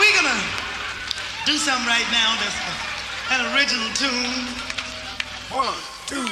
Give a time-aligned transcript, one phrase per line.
[0.00, 0.40] We're gonna
[1.44, 2.56] do something right now that's
[3.36, 4.48] an original tune.
[5.52, 5.76] One,
[6.06, 6.24] two,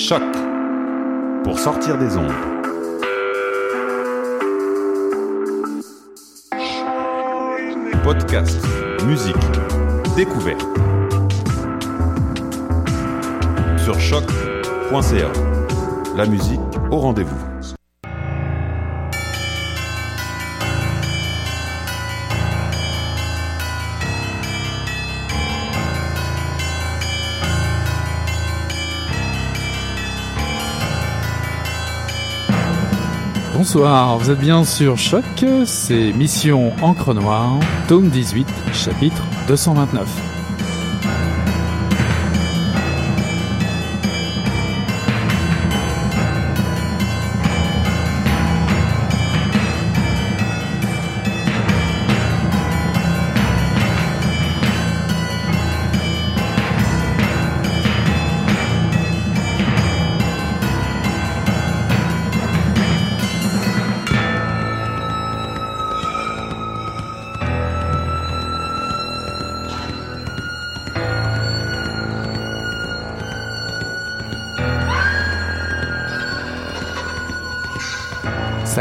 [0.00, 0.22] Choc
[1.44, 2.32] pour sortir des ondes.
[8.02, 8.58] Podcast,
[9.04, 9.36] musique,
[10.16, 10.66] découverte.
[13.84, 15.30] Sur choc.ca.
[16.16, 17.49] La musique au rendez-vous.
[33.72, 35.22] Bonsoir, vous êtes bien sur Choc,
[35.64, 40.29] c'est Mission Encre Noire, tome 18, chapitre 229.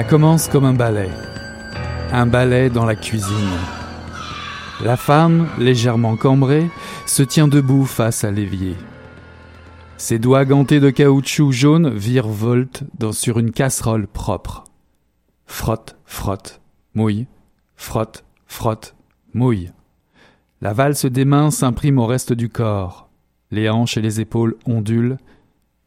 [0.09, 1.12] Commence comme un ballet.
[2.12, 3.59] Un ballet dans la cuisine.
[4.84, 6.68] La femme, légèrement cambrée,
[7.06, 8.75] se tient debout face à l'évier.
[9.97, 14.64] Ses doigts gantés de caoutchouc jaune virevoltent dans, sur une casserole propre.
[15.46, 16.59] Frotte, frotte,
[16.96, 17.28] mouille,
[17.76, 18.96] frotte, frotte,
[19.36, 19.72] mouille.
[20.62, 23.09] La valse des mains s'imprime au reste du corps.
[23.52, 25.18] Les hanches et les épaules ondulent,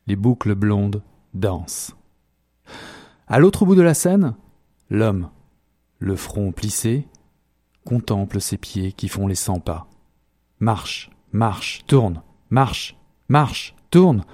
[0.06, 1.02] les boucles blondes
[1.34, 1.96] dansent.
[3.32, 4.34] À l'autre bout de la scène,
[4.90, 5.30] l'homme,
[6.00, 7.08] le front plissé,
[7.82, 9.88] contemple ses pieds qui font les cent pas.
[10.60, 12.94] Marche, marche, tourne, marche,
[13.30, 14.26] marche, tourne.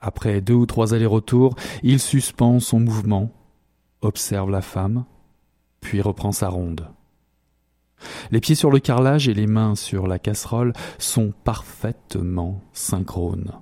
[0.00, 3.30] Après deux ou trois allers-retours, il suspend son mouvement,
[4.00, 5.04] observe la femme,
[5.78, 6.90] puis reprend sa ronde.
[8.32, 13.52] Les pieds sur le carrelage et les mains sur la casserole sont parfaitement synchrones.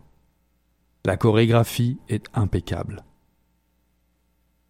[1.05, 3.06] La chorégraphie est impeccable.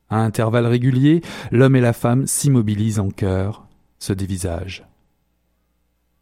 [0.09, 3.67] À intervalles réguliers, l'homme et la femme s'immobilisent en chœur,
[3.99, 4.87] se dévisagent.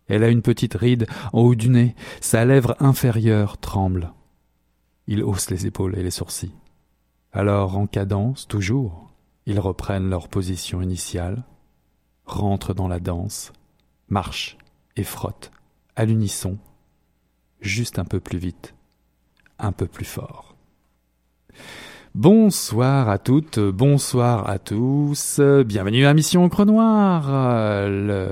[0.07, 4.13] Elle a une petite ride en haut du nez, sa lèvre inférieure tremble.
[5.07, 6.55] Ils haussent les épaules et les sourcils.
[7.33, 9.11] Alors, en cadence, toujours,
[9.47, 11.43] ils reprennent leur position initiale,
[12.27, 13.53] rentrent dans la danse,
[14.09, 14.57] marchent
[14.97, 15.51] et frottent,
[15.97, 16.59] à l'unisson,
[17.61, 18.75] juste un peu plus vite,
[19.59, 20.55] un peu plus fort.
[22.15, 27.27] Bonsoir à toutes, bonsoir à tous, bienvenue à Mission Encre Noire,
[27.89, 28.29] le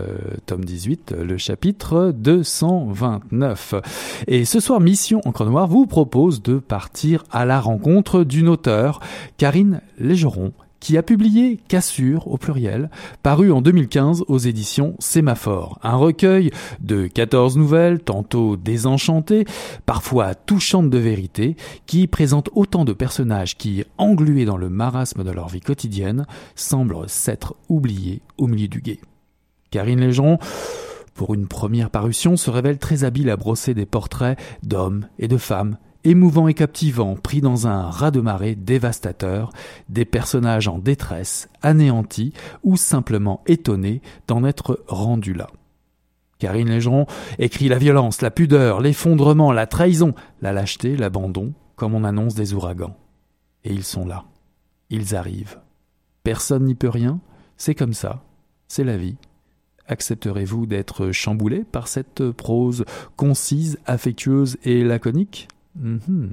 [0.46, 3.74] tome 18, le chapitre 229.
[4.28, 9.00] Et ce soir, Mission Encre Noire vous propose de partir à la rencontre d'une auteure,
[9.36, 12.90] Karine Légeron, qui a publié Cassure au pluriel,
[13.22, 19.44] paru en 2015 aux éditions Sémaphore, un recueil de 14 nouvelles, tantôt désenchantées,
[19.86, 25.30] parfois touchantes de vérité, qui présente autant de personnages qui, englués dans le marasme de
[25.30, 26.26] leur vie quotidienne,
[26.56, 29.00] semblent s'être oubliés au milieu du guet.
[29.70, 30.38] Karine Légeron
[31.14, 35.36] pour une première parution, se révèle très habile à brosser des portraits d'hommes et de
[35.36, 39.52] femmes émouvant et captivant, pris dans un raz-de-marée dévastateur,
[39.88, 42.32] des personnages en détresse, anéantis
[42.62, 45.48] ou simplement étonnés d'en être rendus là.
[46.38, 47.06] Karine Légeron
[47.38, 52.52] écrit la violence, la pudeur, l'effondrement, la trahison, la lâcheté, l'abandon, comme on annonce des
[52.52, 52.96] ouragans.
[53.64, 54.24] Et ils sont là.
[54.90, 55.58] Ils arrivent.
[56.24, 57.20] Personne n'y peut rien,
[57.56, 58.24] c'est comme ça,
[58.66, 59.16] c'est la vie.
[59.86, 62.84] Accepterez-vous d'être chamboulé par cette prose
[63.16, 65.48] concise, affectueuse et laconique?
[65.76, 66.32] Mhm.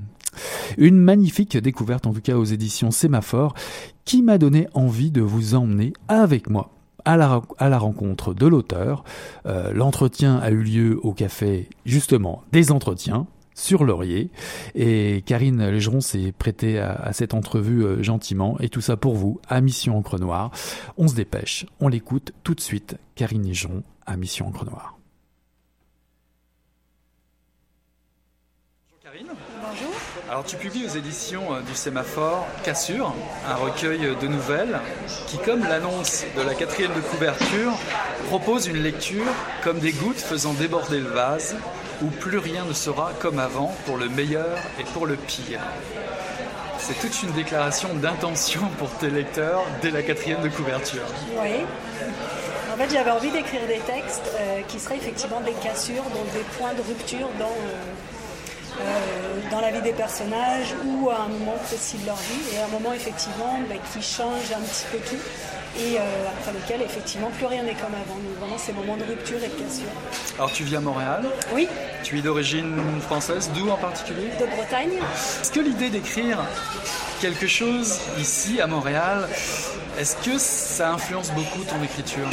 [0.78, 3.56] Une magnifique découverte en tout cas aux éditions Sémaphore
[4.06, 6.72] qui m'a donné envie de vous emmener avec moi
[7.06, 9.04] à la, rencontre de l'auteur.
[9.46, 13.26] Euh, l'entretien a eu lieu au café justement des entretiens
[13.56, 14.30] sur Laurier
[14.76, 19.16] et Karine Légeron s'est prêtée à, à, cette entrevue euh, gentiment et tout ça pour
[19.16, 20.52] vous à Mission Encre Noire.
[20.98, 22.98] On se dépêche, on l'écoute tout de suite.
[23.16, 24.99] Karine Légeron à Mission Encre Noire.
[30.30, 33.16] Alors tu publies aux éditions euh, du Sémaphore Cassure,
[33.50, 34.80] un recueil de nouvelles
[35.26, 37.72] qui, comme l'annonce de la quatrième de couverture,
[38.28, 39.26] propose une lecture
[39.64, 41.56] comme des gouttes faisant déborder le vase,
[42.04, 45.62] où plus rien ne sera comme avant pour le meilleur et pour le pire.
[46.78, 51.08] C'est toute une déclaration d'intention pour tes lecteurs dès la quatrième de couverture.
[51.42, 51.66] Oui.
[52.72, 56.46] En fait, j'avais envie d'écrire des textes euh, qui seraient effectivement des cassures, donc des
[56.58, 58.19] points de rupture dans, euh, euh,
[59.52, 62.68] dans la vie des personnages ou à un moment précis de leur vie, et un
[62.68, 65.22] moment effectivement bah, qui change un petit peu tout,
[65.80, 68.16] et euh, après lequel effectivement plus rien n'est comme avant.
[68.16, 69.90] Donc vraiment ces moments de rupture et de cassure.
[70.38, 71.24] Alors tu vis à Montréal
[71.54, 71.68] Oui.
[72.04, 74.30] Tu es d'origine française, d'où en particulier?
[74.40, 75.00] De Bretagne.
[75.42, 76.40] Est-ce que l'idée d'écrire
[77.22, 79.28] quelque chose ici à Montréal,
[80.00, 82.28] est-ce que ça influence beaucoup ton écriture?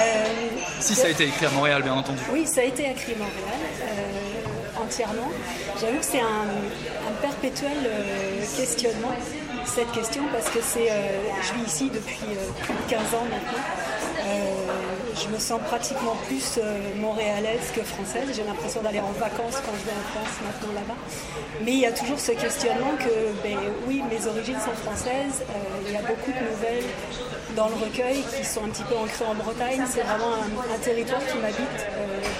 [0.00, 0.24] Euh,
[0.80, 2.20] Si ça a été écrit à Montréal, bien entendu.
[2.32, 4.23] Oui, ça a été écrit à Montréal, euh,
[5.80, 6.46] J'avoue que c'est un,
[7.22, 9.12] perpétuel euh, questionnement,
[9.64, 11.08] cette question, parce que c'est, euh,
[11.42, 13.64] je vis ici depuis euh, plus de 15 ans maintenant.
[15.16, 16.58] Je me sens pratiquement plus
[17.00, 18.28] montréalaise que française.
[18.34, 20.98] J'ai l'impression d'aller en vacances quand je vais en France maintenant là-bas.
[21.64, 25.44] Mais il y a toujours ce questionnement que, ben, oui, mes origines sont françaises.
[25.86, 26.90] Il y a beaucoup de nouvelles
[27.54, 29.84] dans le recueil qui sont un petit peu ancrées en Bretagne.
[29.88, 31.86] C'est vraiment un, territoire qui m'habite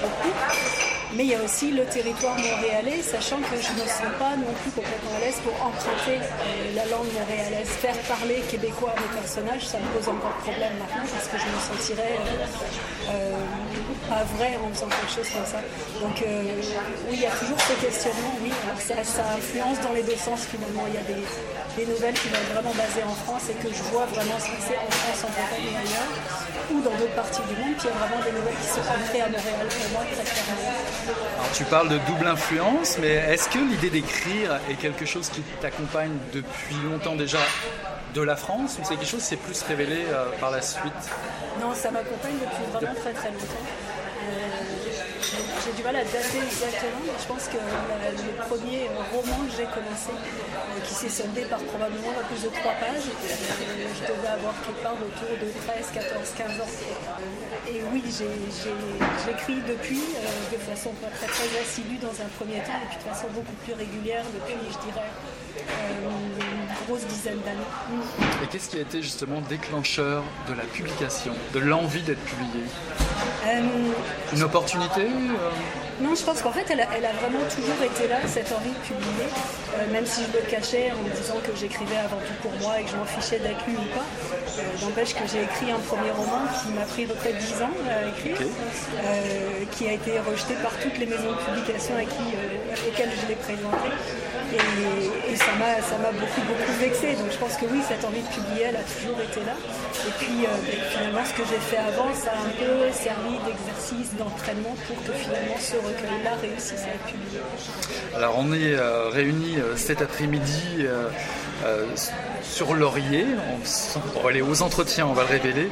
[0.03, 1.04] beaucoup.
[1.17, 4.51] Mais il y a aussi le territoire montréalais, sachant que je ne sens pas non
[4.63, 7.71] plus complètement à l'aise pour emprunter euh, la langue montréalaise.
[7.79, 11.47] Faire parler québécois à mes personnages, ça me pose encore problème maintenant parce que je
[11.47, 15.63] me sentirais euh, euh, pas vrai en faisant quelque chose comme ça.
[16.03, 18.51] Donc oui, il y a toujours ce questionnement, oui.
[18.83, 18.99] Ça,
[19.39, 20.83] influence dans les deux sens finalement.
[20.91, 23.83] Il y a des, nouvelles qui vont être vraiment basées en France et que je
[23.95, 26.11] vois vraiment se passer en France, en Bretagne et ailleurs,
[26.75, 27.79] ou dans d'autres parties du monde.
[27.79, 30.27] Puis il y a vraiment des nouvelles qui sont ancrées à Montréal pour moi, très
[30.27, 30.75] clairement.
[31.05, 35.43] Alors, tu parles de double influence, mais est-ce que l'idée d'écrire est quelque chose qui
[35.61, 37.39] t'accompagne depuis longtemps déjà
[38.15, 40.93] de la France ou c'est quelque chose qui s'est plus révélé euh, par la suite?
[41.61, 43.45] Non, ça m'accompagne depuis vraiment très très longtemps.
[43.45, 44.84] Euh,
[45.65, 49.39] j'ai du mal à dater exactement, mais je pense que la- le premier euh, roman
[49.47, 54.03] que j'ai commencé, euh, qui s'est soldé par probablement plus de trois pages, euh, je
[54.07, 56.73] devais avoir quelque part autour de 13, 14, 15 ans.
[57.69, 62.99] Et oui, j'écris depuis euh, de façon très assidue dans un premier temps, et puis
[63.03, 65.11] de façon beaucoup plus régulière depuis, je dirais,
[65.59, 66.54] euh,
[66.87, 68.01] grosse dizaine d'années.
[68.43, 72.65] Et qu'est-ce qui a été justement déclencheur de la publication, de l'envie d'être publié
[73.47, 73.61] Euh,
[74.33, 78.09] Une opportunité euh, Non, je pense qu'en fait, elle a, elle a vraiment toujours été
[78.09, 79.29] là, cette envie de publier,
[79.75, 82.81] euh, même si je le cachais en me disant que j'écrivais avant tout pour moi
[82.81, 84.07] et que je m'en fichais d'être lu ou pas.
[84.59, 88.09] Euh, N'empêche que j'ai écrit un premier roman qui m'a pris peut-être 10 ans à
[88.09, 92.89] écrire, euh, qui a été rejeté par toutes les maisons de publication à qui, euh,
[92.89, 93.89] auxquelles je l'ai présenté.
[94.55, 97.15] Et, et ça m'a ça m'a beaucoup, beaucoup vexé.
[97.19, 99.57] Donc je pense que oui, cette envie de publier, elle a toujours été là.
[100.07, 104.15] Et puis ben, finalement, ce que j'ai fait avant, ça a un peu servi d'exercice,
[104.15, 107.41] d'entraînement pour que finalement ce recueil-là réussisse à être publié.
[108.15, 108.77] Alors on est
[109.11, 111.09] réunis cet après-midi euh,
[111.65, 111.87] euh,
[112.43, 113.27] sur Laurier,
[114.17, 115.69] on, va aller aux entretiens, on va le révéler,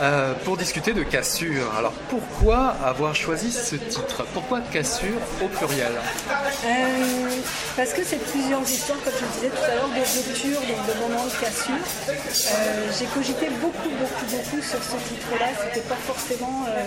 [0.00, 1.72] euh, pour discuter de Cassure.
[1.76, 4.24] Alors pourquoi avoir choisi ce titre?
[4.34, 5.92] Pourquoi Cassure au pluriel?
[5.92, 7.28] Euh,
[7.76, 10.86] parce que c'est plusieurs histoires, comme je le disais tout à l'heure, de rupture, donc
[10.86, 11.74] de moments de cassure.
[12.08, 15.46] Euh, J'ai cogité beaucoup, beaucoup, beaucoup sur ce titre-là.
[15.64, 16.80] C'était pas forcément euh,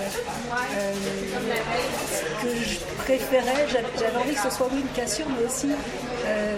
[0.75, 0.93] euh,
[2.11, 3.67] ce que je préférais.
[3.69, 5.69] J'avais envie que ce soit oui une cassure, mais aussi
[6.25, 6.55] euh,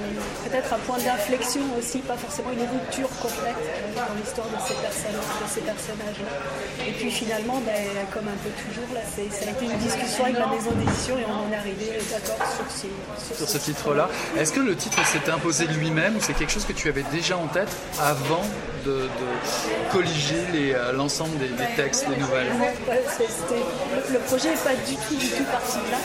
[0.50, 4.74] peut-être un point d'inflexion aussi, pas forcément une rupture complète euh, dans l'histoire de ces
[4.74, 6.86] de ces personnages-là.
[6.88, 7.74] Et puis finalement, ben,
[8.14, 11.18] comme un peu toujours, là, c'est- ça a été une discussion avec la maison d'édition
[11.18, 15.06] et on en est arrivé d'accord sur ce, sur ce titre-là Est-ce que le titre
[15.06, 17.70] s'est imposé lui-même ou c'est quelque chose que tu avais déjà en tête
[18.02, 18.44] avant
[18.86, 24.76] de, de colliger euh, l'ensemble des, des textes, des nouvelles le, le projet n'est pas
[24.88, 25.98] du tout, du tout parti de là.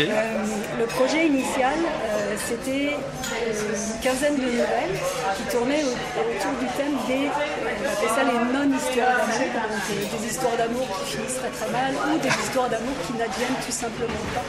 [0.00, 0.44] Euh,
[0.78, 4.96] le projet initial, euh, c'était une quinzaine de nouvelles
[5.36, 10.86] qui tournaient autour du thème des, on appelait ça les non-histoires d'amour, des histoires d'amour
[11.04, 14.44] qui finissent très très mal ou des histoires d'amour qui n'adviennent tout simplement pas.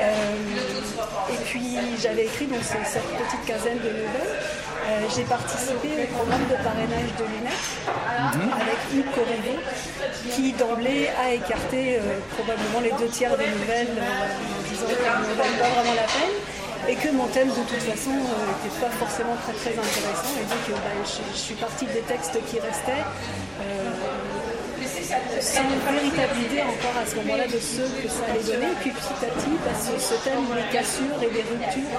[0.00, 4.38] Euh, et puis j'avais écrit donc cette petite quinzaine de nouvelles.
[4.86, 9.58] Euh, j'ai participé au programme de parrainage de l'UNEF avec Hugues Corriveau
[10.32, 11.98] qui d'emblée a écarté
[12.36, 16.36] probablement les deux tiers des nouvelles en disant qu'elles ne valent pas vraiment la peine
[16.88, 20.78] et que mon thème de toute façon n'était pas forcément très très intéressant et donc
[20.80, 23.04] bah, je, suis partie des textes qui restaient
[25.40, 28.72] sans véritable idée encore à ce moment-là de ce que ça allait donner.
[28.72, 31.98] Et puis petit à petit, bah, ce, thème des cassures et des ruptures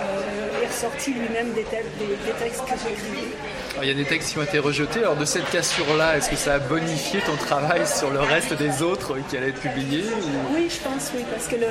[0.00, 3.34] euh, est ressorti lui-même des, des, textes que j'ai écrits.
[3.82, 5.00] Il y a des textes qui ont été rejetés.
[5.00, 8.82] Alors de cette cassure-là, est-ce que ça a bonifié ton travail sur le reste des
[8.82, 10.04] autres qui allaient être publiés
[10.52, 11.68] Oui, je pense, oui, parce que le,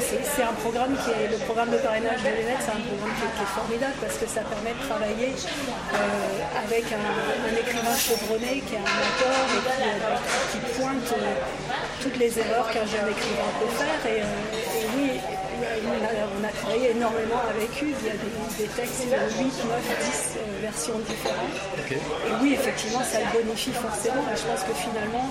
[0.00, 3.42] c'est, un programme qui est le programme de parrainage de l'ENET, c'est un programme qui
[3.42, 8.78] est, formidable parce que ça permet de travailler euh, avec un, écrivain chevronné qui est
[8.78, 11.34] un mentor et qui, euh, pointe euh,
[12.02, 14.12] toutes les erreurs qu'un jeune écrivain peut faire.
[14.12, 15.20] Et, et oui,
[16.38, 17.94] on a, travaillé énormément avec Hugues.
[18.00, 19.54] Il y a des, textes de 8, 9,
[20.00, 21.58] 10 versions différentes.
[21.90, 24.22] Et oui, effectivement, ça le bonifie forcément.
[24.32, 25.30] Et je pense que finalement,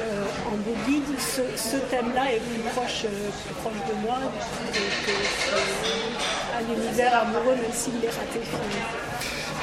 [0.00, 4.18] euh, en bout guide, ce, thème-là est plus proche, euh, plus proche de moi
[4.72, 5.12] que,
[6.58, 8.40] un univers amoureux, même s'il est raté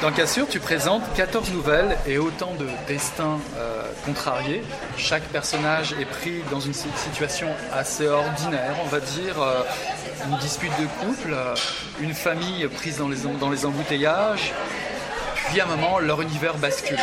[0.02, 3.69] Dans Cassure, tu présentes 14 nouvelles et autant de destins euh,
[4.04, 4.62] contrariés.
[4.96, 9.36] Chaque personnage est pris dans une situation assez ordinaire, on va dire,
[10.28, 11.34] une dispute de couple,
[12.00, 14.52] une famille prise dans les, dans les embouteillages,
[15.48, 16.98] puis à un moment, leur univers bascule.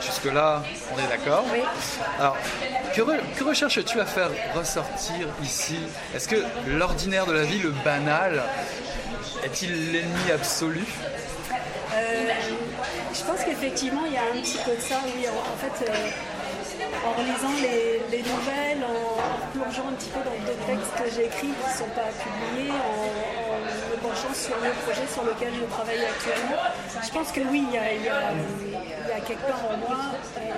[0.00, 0.62] Jusque-là,
[0.94, 1.60] on est d'accord Oui.
[2.18, 2.36] Alors,
[2.94, 5.78] que, recherches-tu à faire ressortir ici?
[6.14, 6.36] Est-ce que
[6.66, 8.42] l'ordinaire de la vie, le banal,
[9.44, 10.84] est-il l'ennemi absolu?
[10.84, 11.41] euh,
[13.14, 15.26] Je pense qu'effectivement, il y a un petit peu de ça, oui.
[15.28, 16.08] En, fait, euh,
[17.04, 21.52] en relisant les, nouvelles, en, plongeant un petit peu dans deux textes que j'ai écrits
[21.52, 26.04] qui ne sont pas publiés, en, me penchant sur le projet sur lequel je travaille
[26.04, 26.62] actuellement,
[27.02, 30.00] je pense que oui, il y a, quelque part en moi,
[30.38, 30.52] euh,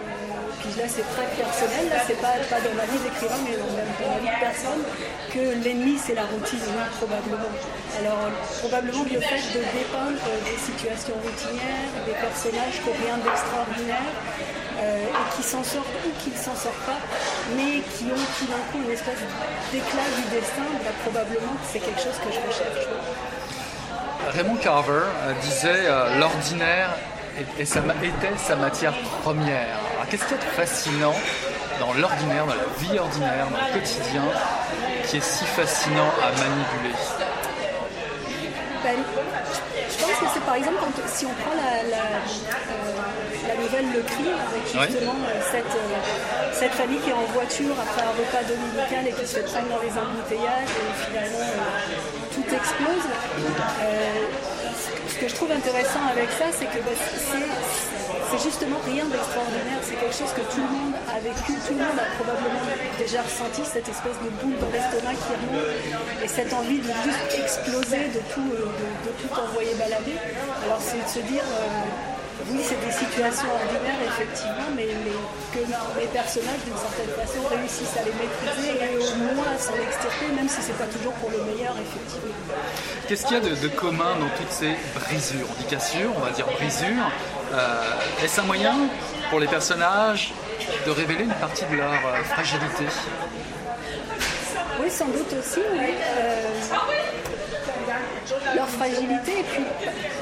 [0.61, 4.19] puis là c'est très personnel, là c'est pas, dans ma vie d'écrivain, mais dans, ma
[4.21, 4.83] vie de personne,
[5.33, 6.65] que l'ennemi c'est la routine,
[6.97, 7.53] probablement.
[7.99, 14.15] Alors probablement le fait de dépeindre des situations routinières, des personnages qui rien d'extraordinaire,
[14.77, 16.99] euh, et qui s'en sortent ou qui ne s'en sortent pas,
[17.57, 19.21] mais qui ont tout d'un coup une espèce
[19.73, 22.87] d'éclat du destin, bah, probablement que c'est quelque chose que je recherche.
[24.31, 26.91] Raymond Carver euh, disait euh, l'ordinaire
[27.39, 29.79] était sa matière première.
[30.11, 31.15] qu'est-ce qui est fascinant
[31.81, 34.23] dans l'ordinaire, dans la vie ordinaire, dans le quotidien,
[35.07, 36.95] qui est si fascinant à manipuler?
[38.85, 38.97] Ben,
[39.95, 41.83] je pense que c'est par exemple si on prend la,
[43.49, 47.75] la nouvelle Le Cri, avec justement euh, cette, euh, cette famille qui est en voiture
[47.79, 52.47] après un repas dominical et qui se traîne dans les embouteillages et finalement euh, tout
[52.55, 53.07] explose.
[55.25, 60.13] Que je trouve intéressant avec ça, c'est que bah, c'est justement rien d'extraordinaire, c'est quelque
[60.13, 62.61] chose que tout le monde a vécu, tout le monde a probablement
[62.99, 67.41] déjà ressenti, cette espèce de boule dans l'estomac qui remonte et cette envie de juste
[67.41, 70.21] exploser, de tout, de, tout envoyer balader.
[70.69, 71.45] Alors c'est de se dire
[72.51, 74.87] oui, c'est des situations ordinaires, effectivement, mais,
[75.53, 75.61] que
[76.01, 80.27] les personnages, d'une certaine façon, réussissent à les maîtriser et au moins à s'en extirper,
[80.35, 82.35] même si c'est pas toujours pour le meilleur, effectivement.
[83.09, 85.47] Qu'est-ce qu'il y a de, commun dans toutes ces brisures?
[85.51, 87.11] On dit cassure, on va dire brisure.
[87.53, 88.75] Euh, Est-ce un moyen
[89.31, 90.33] pour les personnages
[90.87, 92.85] de révéler une partie de leur euh, fragilité?
[94.81, 95.95] Oui, sans doute aussi, oui.
[96.19, 96.45] Euh,
[98.55, 99.65] leur fragilité et puis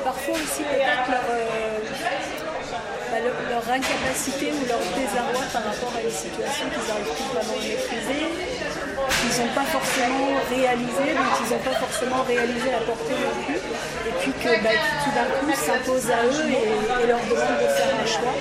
[0.04, 1.71] parfois aussi peut-être leur, euh,
[2.02, 3.18] bah,
[3.50, 7.62] leur, incapacité ou leur désarroi par rapport à une situation qu'ils n'arrivent plus vraiment à
[7.62, 8.24] maîtriser,
[9.20, 13.60] qu'ils n'ont pas forcément réalisé, donc ils n'ont pas forcément réalisé la portée non plus,
[13.60, 17.92] et puis que bah, tout d'un coup s'impose à eux et, leur demande de faire
[17.92, 18.34] un choix.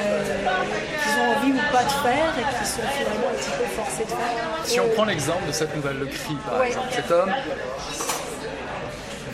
[0.00, 0.22] Euh,
[1.02, 4.04] qu'ils ont envie ou pas de faire et qui sont finalement un petit peu forcés
[4.04, 4.64] de faire.
[4.64, 7.32] Si on prend l'exemple de cette nouvelle Le Cri, par exemple, cet homme,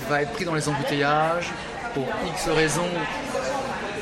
[0.09, 1.51] va être pris dans les embouteillages,
[1.95, 2.89] pour X raisons,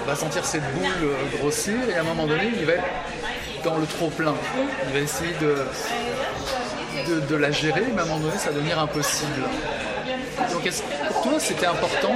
[0.07, 2.85] va sentir cette boule euh, grossir et à un moment donné, il va être
[3.65, 4.35] dans le trop plein.
[4.89, 5.65] Il va essayer de,
[7.29, 9.43] de, la gérer, mais à un moment donné, ça va devenir impossible.
[10.53, 10.69] Donc
[11.09, 12.15] pour toi, c'était important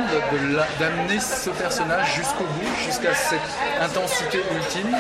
[0.81, 3.39] d'amener ce personnage jusqu'au bout, jusqu'à cette
[3.81, 4.97] intensité ultime,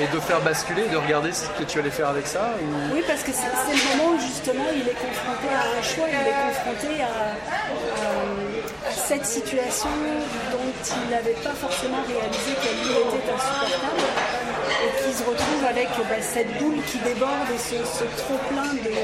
[0.00, 2.54] et de faire basculer, de regarder ce que tu allais faire avec ça
[2.92, 6.14] Oui, parce que c'est le moment où justement il est confronté à un choix, il
[6.14, 7.99] est confronté à
[9.10, 9.90] cette situation
[10.52, 14.06] dont il n'avait pas forcément réalisé qu'elle lui était insupportable
[14.70, 18.94] et qui se retrouve avec bah, cette boule qui déborde et ce, trop-plein de,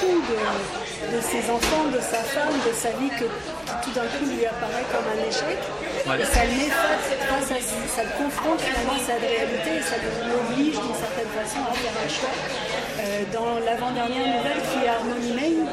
[0.00, 4.24] tout, de, ses enfants, de sa femme, de sa vie que, qui tout d'un coup
[4.32, 5.60] lui apparaît comme un échec.
[5.60, 10.00] Et ça le met face, à, ça le confronte finalement à sa réalité et ça
[10.24, 12.32] l'oblige d'une certaine façon à faire un choix.
[12.98, 15.68] Euh, dans l'avant-dernière nouvelle qui est Harmony Main,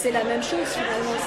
[0.00, 1.20] c'est la même chose finalement.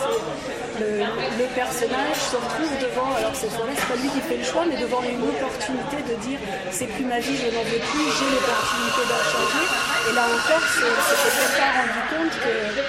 [0.81, 4.43] Le, le, personnage se retrouve devant, alors cette fois-là, c'est pas lui qui fait le
[4.43, 6.39] choix, mais devant une opportunité de dire
[6.71, 9.65] c'est plus ma vie, je n'en veux plus, j'ai l'opportunité d'en changer.
[10.09, 12.37] Et là encore, c'est peut-être pas rendu compte.
[12.47, 12.81] Euh,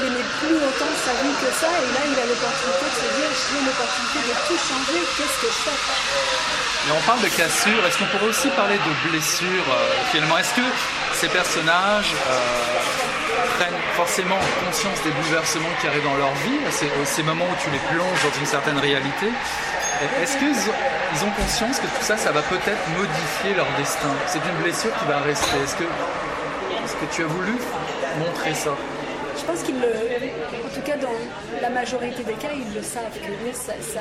[0.00, 3.30] n'aimait plus autant sa vie que ça, et là il a l'opportunité de se dire
[3.36, 5.78] j'ai l'opportunité de tout changer, qu'est-ce que je fais?
[6.88, 10.38] Et on parle de cassure, est-ce qu'on pourrait aussi parler de blessure euh, finalement?
[10.38, 10.66] Est-ce que
[11.12, 13.09] ces personnages euh,
[13.58, 17.70] prennent forcément conscience des bouleversements qui arrivent dans leur vie, ces, ces moments où tu
[17.70, 19.28] les plonges dans une certaine réalité
[20.22, 24.08] est-ce qu'ils ils ont conscience que tout ça, ça va peut-être modifier leur destin?
[24.26, 25.56] C'est une blessure qui va rester.
[25.62, 27.52] Est-ce que, est-ce que tu as voulu
[28.18, 28.70] montrer ça?
[29.36, 29.88] Je pense qu'ils le.
[29.88, 31.12] En tout cas, dans
[31.60, 34.00] la majorité des cas, ils le savent que ça, ça,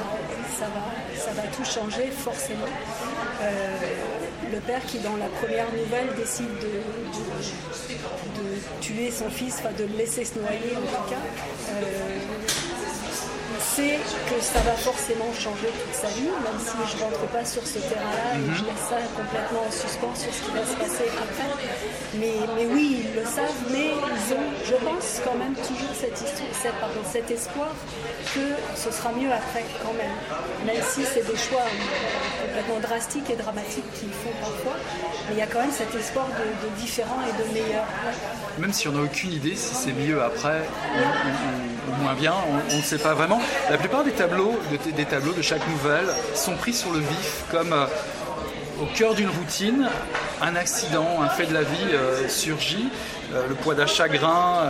[0.66, 2.70] va, ça va tout changer forcément.
[3.42, 3.50] Euh,
[4.52, 6.82] le père qui, dans la première nouvelle, décide de,
[8.82, 11.18] tuer son fils, enfin de le laisser se noyer en tout cas.
[13.60, 14.00] Euh, sait
[14.30, 17.66] que ça va forcément changer toute sa vie, même si je ne rentre pas sur
[17.66, 21.10] ce terrain-là et je laisse ça complètement en suspens sur ce qui va se passer
[21.12, 21.48] après.
[22.16, 27.32] Mais, mais oui, ils le savent, mais ils ont, je pense, quand même toujours cet
[27.32, 27.74] espoir
[28.34, 30.16] que ce sera mieux après, quand même.
[30.66, 31.66] Même si c'est des choix
[32.46, 34.78] complètement drastiques et dramatiques qu'ils font parfois,
[35.28, 37.86] mais il y a quand même cet espoir de, différent et de meilleur.
[38.58, 40.62] Même si on n'a aucune idée si c'est mieux après
[42.02, 42.34] moins bien,
[42.72, 43.42] on ne sait pas vraiment.
[43.70, 47.44] La plupart des tableaux, de, des tableaux de chaque nouvelle sont pris sur le vif,
[47.52, 47.86] comme euh,
[48.82, 49.90] au cœur d'une routine,
[50.42, 52.90] un accident, un fait de la vie euh, surgit,
[53.34, 54.64] euh, le poids d'un chagrin.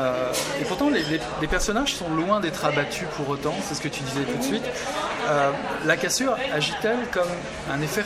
[0.59, 4.21] et pourtant, les, personnages sont loin d'être abattus pour autant, c'est ce que tu disais
[4.21, 4.65] tout de suite.
[5.85, 7.29] la cassure agit-elle comme
[7.71, 8.03] un effet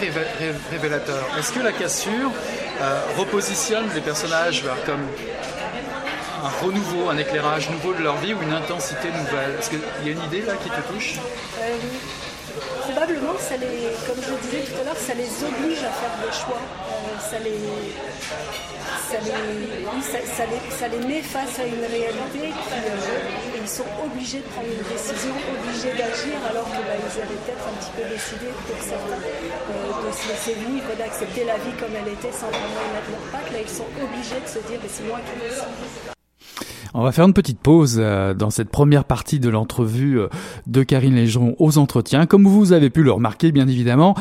[0.71, 1.23] révélateur?
[1.39, 2.31] Est-ce que la cassure
[3.17, 5.07] repositionne les personnages comme
[6.43, 9.55] un renouveau, un éclairage nouveau de leur vie ou une intensité nouvelle?
[9.59, 11.19] Est-ce qu'il y a une idée là qui te touche?
[11.61, 11.77] Euh,
[12.81, 16.13] Probablement, ça les, comme je le disais tout à l'heure, ça les oblige à faire
[16.21, 16.61] des choix.
[16.61, 17.57] Euh, ça, les,
[19.09, 19.17] ça,
[20.45, 24.67] les, ça, les, met face à une réalité qui, euh, ils sont obligés de prendre
[24.69, 29.17] une décision, obligés d'agir, alors qu'ils bah, avaient peut-être un petit peu décidé, pour certains,
[29.17, 33.25] de se laisser vivre, d'accepter la vie comme elle était sans vraiment y mettre leur
[33.33, 33.49] patte.
[33.49, 36.13] Là, ils sont obligés de se dire, c'est moi qui décide.
[36.95, 40.27] On va faire une petite pause euh, dans cette première partie de l'entrevue euh,
[40.67, 42.27] de Karine Légeron aux entretiens.
[42.27, 44.15] Comme vous avez pu le remarquer, bien évidemment,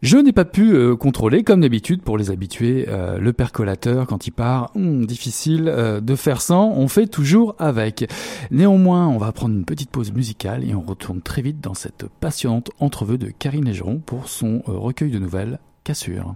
[0.00, 2.86] je n'ai pas pu euh, contrôler, comme d'habitude, pour les habitués,
[3.18, 4.70] le percolateur quand il part.
[4.74, 5.64] Hmm, difficile
[6.02, 8.10] de faire sans, on fait toujours avec.
[8.50, 12.06] Néanmoins, on va prendre une petite pause musicale et on retourne très vite dans cette
[12.20, 16.34] passionnante entrevue de Karine Légeron pour son recueil de nouvelles Cassure.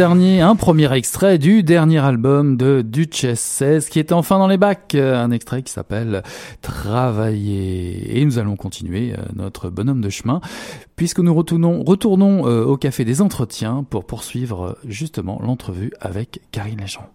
[0.00, 4.94] Un premier extrait du dernier album de Duchess 16 qui est enfin dans les bacs.
[4.94, 6.22] Un extrait qui s'appelle
[6.62, 8.18] Travailler.
[8.18, 10.40] Et nous allons continuer euh, notre bonhomme de chemin
[10.94, 16.42] puisque nous retournons, retournons euh, au café des entretiens pour poursuivre euh, justement l'entrevue avec
[16.52, 17.06] Karine Legend.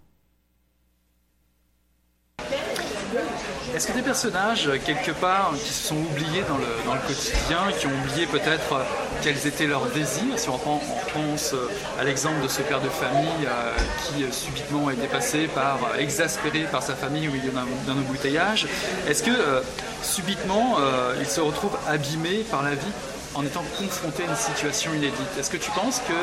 [3.83, 7.91] Est-ce que des personnages, quelque part, qui se sont oubliés dans le, quotidien, qui ont
[8.01, 8.83] oublié peut-être euh,
[9.21, 10.39] quels étaient leurs désirs?
[10.39, 11.69] Si on, pense euh,
[11.99, 13.73] à l'exemple de ce père de famille euh,
[14.07, 18.67] qui subitement a été passé par, exaspéré par sa famille au milieu d'un embouteillage,
[19.09, 19.61] est-ce que
[20.01, 20.77] subitement
[21.19, 22.93] il se retrouve abîmé par la vie
[23.35, 26.13] en étant confronté à une situation inédite Est-ce que tu penses que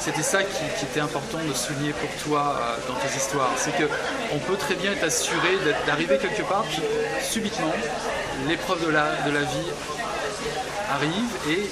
[0.00, 3.50] c'était ça qui, était important de souligner pour toi euh, dans tes histoires?
[3.56, 6.82] C'est qu'on peut très bien être assuré d'arriver quelque part, puis
[7.22, 7.72] subitement,
[8.48, 9.70] l'épreuve de la, vie
[10.90, 11.70] arrive et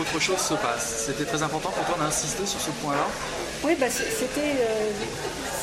[0.00, 1.04] autre chose se passe.
[1.06, 3.06] C'était très important pour toi d'insister sur ce point-là?
[3.62, 4.56] Oui, bah, c'était.
[4.60, 4.90] Euh,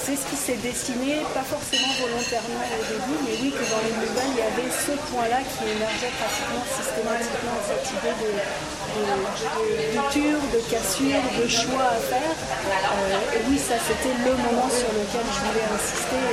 [0.04, 3.96] c'est ce qui s'est dessiné, pas forcément volontairement au début, mais oui que dans les
[4.04, 8.32] nouvelles, il y avait ce point-là qui émergeait pratiquement systématiquement, cette idée de,
[9.96, 12.36] rupture, de cassure, de choix à faire.
[12.36, 16.24] Euh, et oui, ça c'était le moment sur lequel je voulais insister,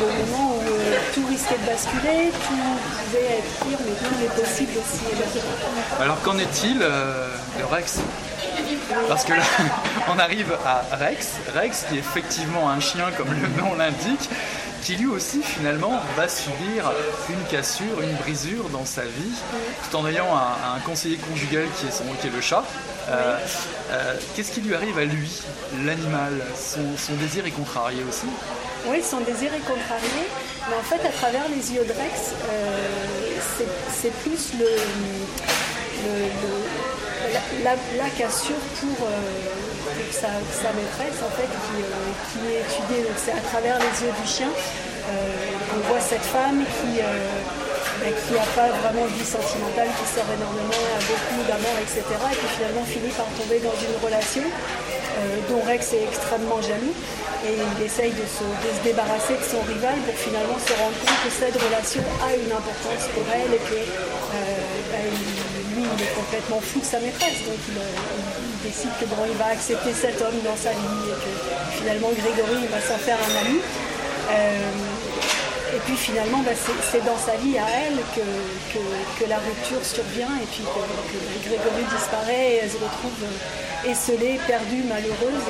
[0.00, 2.64] le moment où euh, tout risquait de basculer, tout
[3.04, 5.04] pouvait être pire, mais tout est possible aussi.
[6.00, 8.00] Alors qu'en est-il euh, de Rex?
[9.08, 9.42] Parce que là,
[10.08, 14.28] on arrive à Rex, Rex qui est effectivement un chien comme le nom l'indique,
[14.82, 16.92] qui lui aussi finalement va subir
[17.28, 19.34] une cassure, une brisure dans sa vie,
[19.90, 22.64] tout en ayant un, conseiller conjugal qui est, son, qui est le chat.
[23.08, 23.38] Euh,
[23.90, 25.42] euh, qu'est-ce qui lui arrive à lui,
[25.84, 26.32] l'animal?
[26.56, 28.26] Son, désir est contrarié aussi?
[28.86, 30.26] Oui, son désir est contrarié,
[30.68, 34.66] mais en fait à travers les yeux de Rex, euh, c'est plus le
[37.64, 43.02] la, cassure pour, euh, sa, maîtresse en fait qui, euh, est étudiée.
[43.04, 47.00] Donc c'est à travers les yeux du chien qu'on euh, voit cette femme qui
[48.00, 52.00] ben, qui n'a pas vraiment de vie sentimentale, qui sort énormément, a beaucoup d'amour, etc.
[52.02, 54.44] Et puis finalement finit par tomber dans une relation
[55.48, 56.96] dont Rex est extrêmement jaloux.
[57.44, 58.44] Et il essaye de se,
[58.84, 63.04] débarrasser de son rival pour finalement se rendre compte que cette relation a une importance
[63.12, 63.80] pour elle et que
[64.92, 65.08] ben,
[65.76, 67.80] il est complètement fou de sa maîtresse, donc il,
[68.60, 71.32] décide que bon, il va accepter cet homme dans sa vie et que
[71.80, 73.58] finalement Grégory va s'en faire un ami.
[74.30, 74.70] Euh,
[75.80, 78.20] et puis finalement, bah, c'est dans sa vie à elle que,
[79.18, 84.38] que, la rupture survient et puis que, Grégory disparaît et elle se retrouve euh, esselée,
[84.46, 85.44] perdue, malheureuse.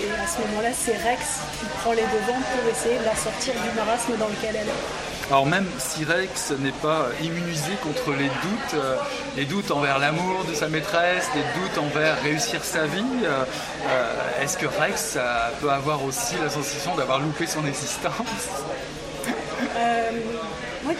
[0.00, 3.52] Et, à ce moment-là, c'est Rex qui prend les devants pour essayer de la sortir
[3.52, 5.30] du marasme dans lequel elle est.
[5.30, 8.96] Alors même si Rex n'est pas immunisé contre les doutes, euh,
[9.36, 14.56] les doutes envers l'amour de sa maîtresse, les doutes envers réussir sa vie, euh, est-ce
[14.56, 15.18] que Rex
[15.60, 18.48] peut avoir aussi la sensation d'avoir loupé son existence?
[20.84, 20.92] Moi,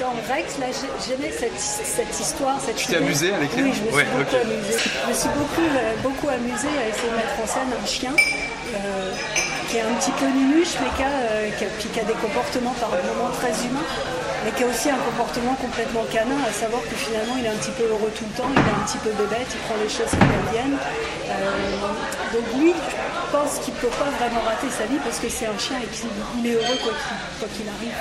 [0.00, 0.66] dans Rex, là,
[1.06, 2.58] j'aimais cette, cette, histoire.
[2.60, 4.78] Cette tu t'es amusé à l'écrire Oui, je me suis beaucoup amusée.
[5.04, 5.68] Je me suis beaucoup,
[6.02, 8.14] beaucoup amusée à essayer de mettre en scène un chien
[9.68, 13.52] qui est un petit peu nunuche, mais euh, qui a, des comportements par moments très
[13.66, 13.84] humains,
[14.44, 17.56] mais qui a aussi un comportement complètement canin, à savoir que finalement il est un
[17.56, 19.88] petit peu heureux tout le temps, il est un petit peu bébête, il prend les
[19.88, 20.78] choses comme elles viennent.
[20.78, 25.28] Euh, donc lui, je pense qu'il ne peut pas vraiment rater sa vie parce que
[25.28, 27.94] c'est un chien et qu'il est heureux quoi qu'il arrive.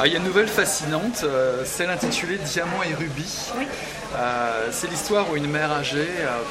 [0.00, 3.52] Ah, il y a une nouvelle fascinante, euh, celle intitulée Diamant et Rubis.
[4.70, 6.08] c'est l'histoire où une mère âgée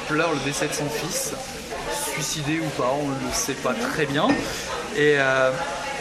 [0.08, 1.32] pleure le décès de son fils
[2.12, 4.28] suicidé ou pas, on ne le sait pas très bien.
[4.96, 5.50] Et euh,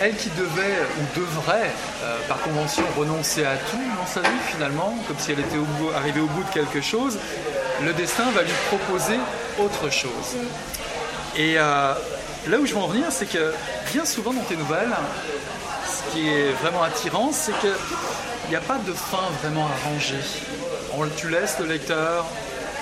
[0.01, 1.71] elle qui devait ou devrait,
[2.03, 5.59] euh, par convention, renoncer à tout dans sa vie finalement, comme si elle était
[5.95, 7.19] arrivée au bout de quelque chose,
[7.83, 9.19] le destin va lui proposer
[9.59, 10.35] autre chose.
[11.37, 11.93] Et euh,
[12.47, 13.53] là où je veux en venir, c'est que
[13.93, 14.93] bien souvent dans tes nouvelles,
[15.85, 17.69] ce qui est vraiment attirant, c'est qu'il
[18.49, 20.15] n'y a pas de fin vraiment arrangée.
[20.97, 22.25] On, tu laisses le lecteur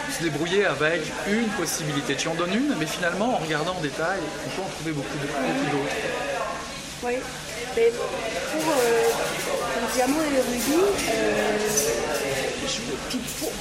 [0.09, 2.15] se débrouiller avec une possibilité.
[2.15, 5.17] Tu en donnes une, mais finalement, en regardant en détail, on peut en trouver beaucoup,
[5.17, 6.38] d'autres.
[7.01, 7.13] Oui,
[7.77, 9.07] mais pour, euh,
[9.79, 10.83] le diamant et le rubis,
[11.13, 11.55] euh,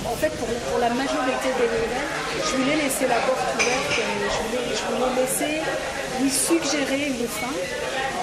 [0.07, 4.39] en fait, pour, la majorité des nouvelles, je voulais laisser la porte ouverte, euh, je
[4.43, 5.63] voulais, laisser
[6.21, 7.55] lui suggérer une fin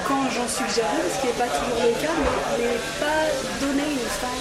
[0.06, 2.16] quand j'en suggère une, ce qui n'est pas toujours le cas,
[2.60, 3.24] mais, pas
[3.66, 4.36] donner une fin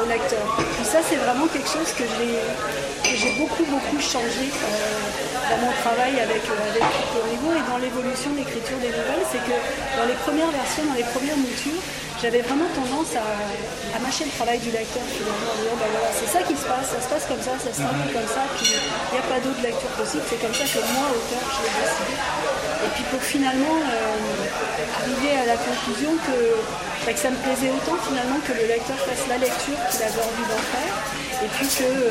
[0.00, 0.44] au lecteur.
[0.80, 5.06] Et ça, c'est vraiment quelque chose que j'ai beaucoup, beaucoup changé euh,
[5.50, 9.26] dans mon travail avec, euh, avec et dans l'évolution de l'écriture des nouvelles.
[9.30, 9.56] C'est que
[9.96, 11.82] dans les premières versions, dans les premières moutures,
[12.20, 16.92] j'avais vraiment tendance à, mâcher le travail du lecteur ben c'est ça qui se passe,
[16.92, 19.40] ça se passe comme ça, ça se traduit comme ça, puis il n'y a pas
[19.40, 22.86] d'autre lecture possible, c'est comme ça que moi, auteur, je l'ai.
[22.86, 26.60] Et puis pour finalement euh, arriver à la conclusion que,
[27.06, 30.26] ben, que, ça me plaisait autant finalement que le lecteur fasse la lecture qu'il avait
[30.26, 30.94] envie d'en faire,
[31.38, 32.10] et puis que euh,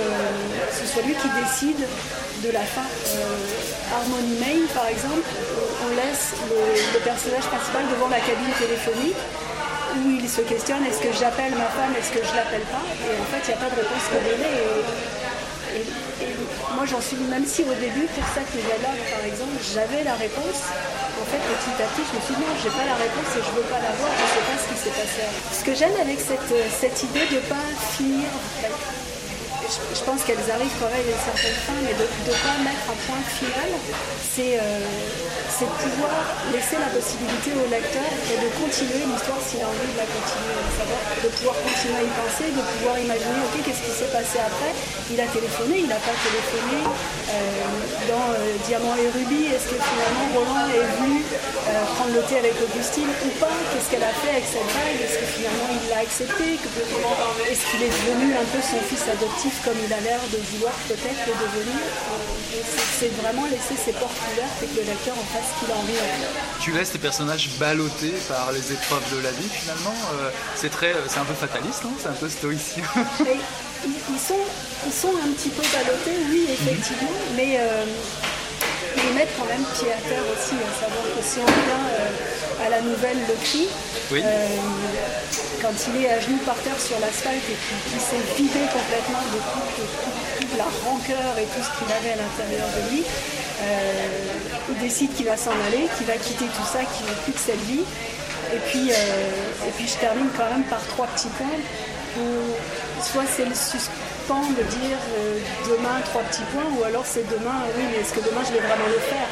[0.72, 1.84] ce soit lui qui décide
[2.44, 2.88] de la fin.
[2.88, 5.28] Euh, Harmony Main, par exemple,
[5.84, 9.20] on laisse le personnage principal devant la cabine téléphonique
[9.96, 13.20] où il se questionne est-ce que j'appelle ma femme, est-ce que je l'appelle pas Et
[13.20, 14.56] en fait, il n'y a pas de réponse que donner.
[16.74, 20.66] Moi, j'en suis, même si au début, pour cette nouvelle-là, par exemple, j'avais la réponse,
[21.22, 23.44] en fait, petit à petit, je me suis dit non, j'ai pas la réponse et
[23.46, 25.22] je veux pas l'avoir, je sais pas ce qui s'est passé.
[25.54, 28.28] Ce que j'aime avec cette, cette idée de pas finir,
[29.76, 32.86] je, pense qu'elles arrivent quand même à une certaine fin, mais de ne pas mettre
[32.88, 33.70] un point final,
[34.22, 34.80] c'est euh,
[35.56, 36.16] pouvoir
[36.52, 41.00] laisser la possibilité au lecteur de continuer l'histoire s'il a envie de la continuer, savoir,
[41.24, 44.72] de pouvoir continuer à y penser, de pouvoir imaginer, ok, qu'est-ce qui s'est passé après?
[45.12, 46.80] Il a téléphoné, il n'a pas téléphoné.
[46.86, 47.40] Euh,
[48.08, 51.24] dans euh, Diamant et Ruby, est-ce que finalement Roland est venu
[51.98, 53.52] prendre le thé avec Augustine ou pas?
[53.72, 55.00] Qu'est-ce qu'elle a fait avec cette bague?
[55.04, 56.56] Est-ce que finalement il l'a accepté?
[56.56, 60.74] Est-ce qu'il est devenu un peu son fils adoptif comme il a l'air de vouloir
[60.88, 61.82] peut-être le devenir.
[63.00, 65.76] C'est vraiment laisser ses portes ouvertes et que le lecteur en fasse ce qu'il a
[65.76, 65.98] envie
[66.62, 69.98] Tu laisses tes personnages ballottés par les épreuves de la vie finalement.
[70.14, 72.84] Euh, c'est très, euh, c'est un peu fataliste, non C'est un peu stoïcien.
[73.86, 74.46] ils, sont,
[74.86, 77.86] ils sont un petit peu ballottés, oui, effectivement, mais euh,
[78.98, 82.35] ils mettent quand même pied à terre aussi, à savoir que si on vient
[82.66, 83.68] à la nouvelle Le Cri,
[85.62, 87.58] quand il est à genoux par terre sur l'asphalte et
[87.90, 92.68] qu'il s'est vidé complètement de toute, la rancœur et tout ce qu'il avait à l'intérieur
[92.74, 97.06] de lui, euh, il décide qu'il va s'en aller, qu'il va quitter tout ça, qu'il
[97.06, 97.84] veut plus de cette vie.
[98.54, 101.60] Et puis, euh, et puis je termine quand même par trois petits points
[102.18, 102.24] où
[103.04, 107.68] soit c'est le suspens de dire euh, demain trois petits points, ou alors c'est demain,
[107.76, 109.28] oui, mais est-ce que demain je vais vraiment le faire?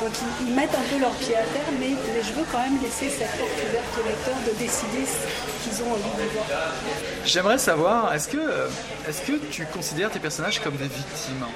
[0.00, 0.10] Donc
[0.46, 1.90] ils, mettent un peu leurs pieds à terre, mais,
[2.22, 5.92] je veux quand même laisser cette porte ouverte au lecteur de décider ce qu'ils ont
[5.92, 6.46] envie de voir.
[7.24, 8.68] J'aimerais savoir, est-ce que,
[9.08, 11.46] est que tu considères tes personnages comme des victimes?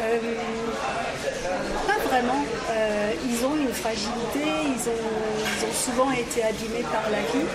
[0.00, 0.18] Euh,
[1.86, 2.44] Pas vraiment.
[2.70, 7.46] Euh, ils ont une fragilité, ils ont, souvent été abîmés par la vie.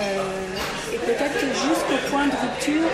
[0.00, 2.88] Euh, et peut-être que jusqu'au point de rupture,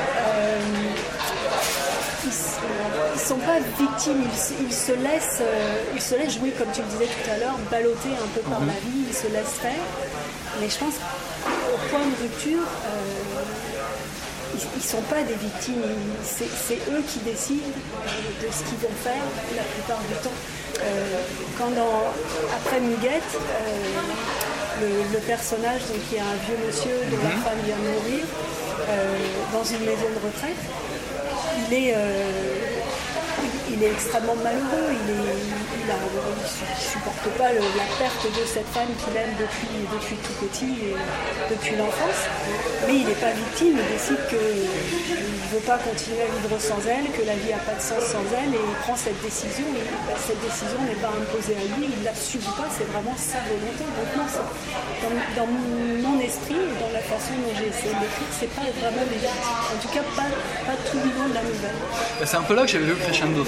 [2.29, 4.23] ils ne sont pas victimes,
[4.61, 7.59] ils, se laissent, euh, ils se laissent jouer, comme tu le disais tout à l'heure,
[7.71, 8.69] balloter un peu par mhm.
[8.69, 9.85] la vie, ils se laissent faire.
[10.61, 13.43] Mais je pense qu'au point de rupture, euh,
[14.55, 15.83] ils ne sont pas des victimes,
[16.25, 17.79] c'est eux qui décident
[18.43, 19.25] de ce qu'ils vont faire
[19.57, 20.39] la plupart du temps.
[20.81, 21.21] Euh,
[21.59, 21.71] quand
[22.57, 23.39] après Muguette,
[24.81, 27.43] le, personnage, donc, qui est un vieux monsieur dont la mhm.
[27.43, 28.25] femme vient de mourir,
[29.53, 30.57] dans une maison de retraite,
[31.71, 32.58] il est, euh,
[33.79, 34.91] il est extrêmement malheureux.
[34.91, 35.59] Il ne
[36.77, 40.97] supporte pas la perte de cette femme qu'il aime depuis, depuis tout petit et
[41.49, 42.27] depuis l'enfance.
[42.87, 43.79] Mais il n'est pas victime.
[43.79, 47.63] Il décide qu'il ne veut pas continuer à vivre sans elle, que la vie n'a
[47.63, 49.65] pas de sens sans elle et il prend cette décision.
[49.79, 49.87] Et
[50.27, 51.89] cette décision n'est pas imposée à lui.
[51.89, 52.69] Il ne la subit pas.
[52.75, 53.87] C'est vraiment sa volonté.
[53.87, 54.27] Donc non,
[55.39, 59.79] dans, mon esprit dans la façon dont j'ai essayé d'écrire, c'est pas vraiment des En
[59.81, 60.29] tout cas, pas,
[60.91, 61.79] tout le long de la nouvelle.
[62.21, 63.45] Bah, c'est un peu là que j'avais vu le crescendo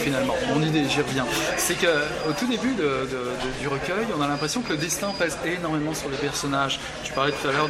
[0.49, 1.27] Mon idée, j'y reviens.
[1.57, 6.09] C'est qu'au tout début du recueil, on a l'impression que le destin pèse énormément sur
[6.11, 6.81] les personnages.
[7.05, 7.69] Tu parlais tout à l'heure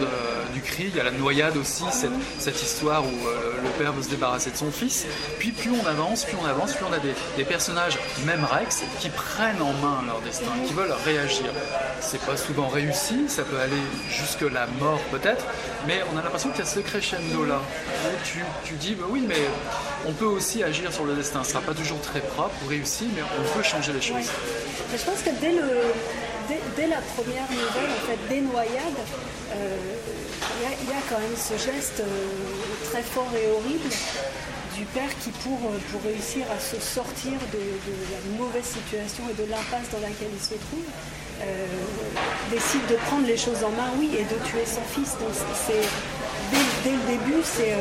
[0.53, 4.03] du cri, il y a la noyade aussi, cette, histoire où euh, le père veut
[4.03, 5.07] se débarrasser de son fils.
[5.39, 9.09] Puis plus on avance, plus on avance, plus on a des, personnages, même Rex, qui
[9.09, 11.47] prennent en main leur destin, qui veulent réagir.
[12.01, 15.45] C'est pas souvent réussi, ça peut aller jusque la mort peut-être,
[15.87, 17.61] mais on a l'impression qu'il y a ce crescendo là.
[18.25, 19.47] tu, tu dis, bah oui, mais
[20.07, 21.45] on peut aussi agir sur le destin.
[21.45, 24.31] Ce sera pas toujours très propre ou réussi, mais on peut changer les choses.
[24.93, 25.55] je pense que dès,
[26.77, 29.03] dès, la première nouvelle, en fait, des noyades,
[29.55, 29.77] euh,
[30.83, 33.91] il y, a quand même ce geste euh, très fort et horrible
[34.77, 37.59] du père qui, pour, pour réussir à se sortir de,
[38.13, 40.89] la mauvaise situation et de l'impasse dans laquelle il se trouve,
[41.43, 41.67] euh,
[42.51, 45.17] décide de prendre les choses en main, oui, et de tuer son fils.
[45.67, 45.85] C'est
[46.85, 47.75] dès, le début, c'est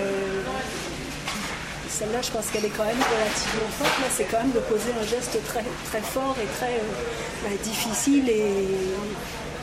[2.00, 4.00] celle-là, je pense qu'elle est quand même relativement forte.
[4.00, 7.56] Là, c'est quand même de poser un geste très, très fort et très euh, bah,
[7.62, 8.56] difficile et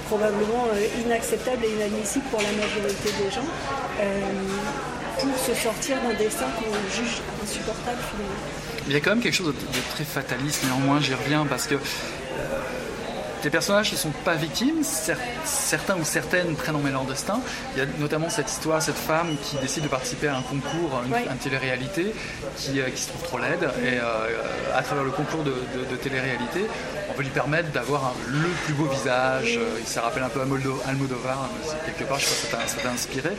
[0.08, 3.48] probablement euh, inacceptable et inadmissible pour la majorité des gens.
[5.18, 8.66] pour se sortir d'un destin qu'on juge insupportable finalement.
[8.86, 11.76] Il y a quand même quelque chose de, très fataliste, néanmoins j'y reviens parce que
[13.46, 14.82] des personnages qui ne sont pas victimes,
[15.44, 17.40] certains ou certaines prennent en main leur destin.
[17.76, 21.00] Il y a notamment cette histoire, cette femme qui décide de participer à un concours,
[21.06, 22.12] une, une télé-réalité,
[22.56, 23.62] qui, euh, qui, se trouve trop laide.
[23.84, 25.54] Et euh, à travers le concours de,
[26.02, 26.66] télé-réalité,
[27.08, 29.58] on veut lui permettre d'avoir le plus beau visage.
[29.58, 31.48] Euh, ça rappelle un peu Almodovar,
[31.84, 33.30] quelque part, je crois que ça t'a inspiré.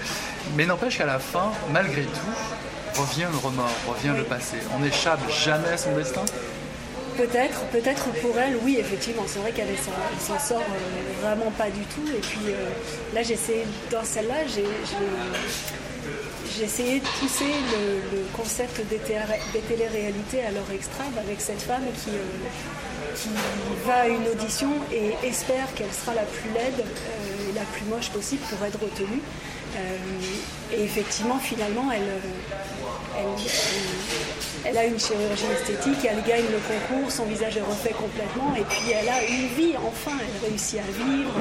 [0.55, 4.55] Mais n'empêche qu'à la fin, malgré tout, revient le remords, revient le passé.
[4.73, 6.23] On n'échappe jamais à son destin
[7.17, 9.23] Peut-être, peut-être pour elle, oui, effectivement.
[9.25, 9.75] C'est vrai qu'elle
[10.19, 12.07] s'en sort euh, vraiment pas du tout.
[12.15, 12.69] Et puis euh,
[13.15, 14.63] là, j'ai essayé, dans celle-là, j'ai
[16.63, 17.51] essayé de pousser
[18.13, 23.29] le, concept des, télé-réalités à leur extrême avec cette femme qui, euh, qui,
[23.87, 26.85] va à une audition et espère qu'elle sera la plus laide
[27.49, 29.21] et la plus moche possible pour être retenue.
[30.71, 32.11] et effectivement, finalement, elle,
[34.65, 38.63] elle, a une chirurgie esthétique, elle gagne le concours, son visage est refait complètement, et
[38.63, 41.31] puis elle a une vie, enfin, elle réussit à vivre,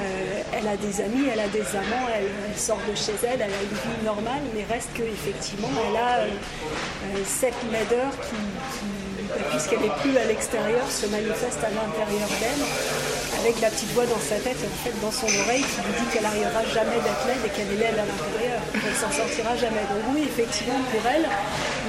[0.00, 3.54] euh, elle a des amis, elle a des amants, elle, sort de chez elle, elle
[3.54, 9.80] a une vie normale, mais reste qu'effectivement, elle a euh, euh, cette laideur qui, puisqu'elle
[9.80, 14.36] n'est plus à l'extérieur, se manifeste à l'intérieur d'elle, avec la petite voix dans sa
[14.36, 17.72] tête, en fait, dans son oreille, qui lui dit qu'elle n'arrivera jamais laide et qu'elle
[17.72, 19.82] est laide à l'intérieur, qu'elle s'en sortira jamais.
[19.90, 21.26] Donc oui, effectivement, pour elle,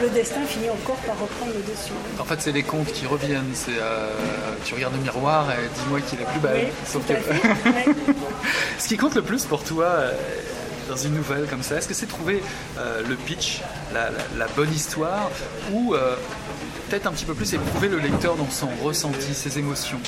[0.02, 1.94] le destin finit encore par reprendre le dessus.
[2.20, 3.52] En fait, c'est les contes qui reviennent.
[3.54, 4.10] C'est euh,
[4.66, 6.68] tu regardes le miroir et dis-moi qui est la plus belle.
[6.86, 7.14] Sauf que...
[8.78, 10.14] Ce qui compte le plus pour toi euh,
[10.88, 12.42] dans une nouvelle comme ça, est-ce que c'est trouver
[12.78, 13.62] euh, le pitch,
[13.94, 15.30] la, bonne histoire,
[15.74, 15.94] ou
[16.90, 20.00] peut-être un petit peu plus éprouver le lecteur dans son ressenti, ses émotions?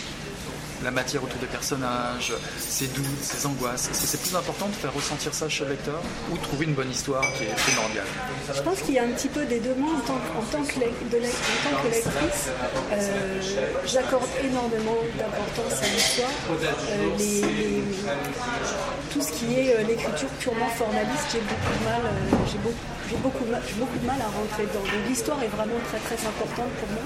[0.84, 5.34] La matière autour des personnages, ses doutes, ses angoisses c'est plus important de faire ressentir
[5.34, 8.06] ça chez le lecteur ou trouver une bonne histoire qui est primordiale?
[8.54, 9.92] Je pense qu'il y a un petit peu des deux mots.
[9.92, 12.50] En tant, que, lectrice,
[12.92, 13.42] euh,
[13.86, 16.32] j'accorde énormément d'importance à l'histoire.
[16.52, 17.16] Euh,
[19.12, 22.02] tout ce qui est euh, l'écriture purement formaliste, j'ai beaucoup de mal,
[23.18, 24.86] beaucoup, beaucoup, de mal à rentrer dedans.
[25.08, 27.06] L'histoire est vraiment très très importante pour moi.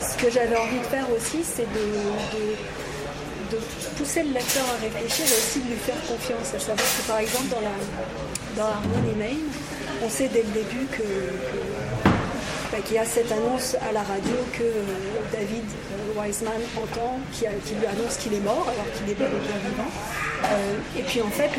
[0.00, 3.58] ce que j'avais envie de faire aussi, c'est de
[3.96, 6.54] pousser le lecteur à réfléchir et aussi de lui faire confiance.
[6.54, 7.74] À savoir que par exemple dans la
[8.56, 9.38] dans Harmony Main,
[10.04, 11.02] on sait dès le début que,
[12.82, 14.82] qu'il y a cette annonce à la radio que euh,
[15.32, 19.90] David euh, Wiseman entend, qui, lui annonce qu'il est mort alors qu'il est bien vivant.
[20.44, 21.50] Euh, et puis en fait,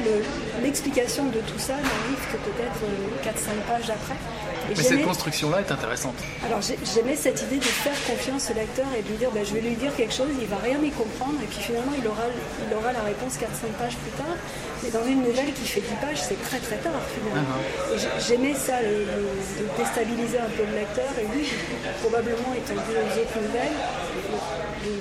[0.62, 2.82] l'explication de tout ça n'arrive que peut-être
[3.24, 4.16] 4-5 pages après.
[4.70, 6.16] Mais cette construction-là est intéressante.
[6.46, 9.54] Alors j'aimais cette idée de faire confiance au lecteur et de lui dire ben, je
[9.54, 12.26] vais lui dire quelque chose, il va rien y comprendre et puis finalement il aura,
[12.30, 14.36] il aura la réponse 4-5 pages plus tard.
[14.84, 17.58] Mais dans une nouvelle qui fait 10 pages, c'est très très tard finalement.
[17.58, 18.28] Uh-huh.
[18.28, 21.48] J'aimais ça, de déstabiliser un peu le lecteur et lui,
[22.02, 23.78] probablement étant vu aux autres nouvelles,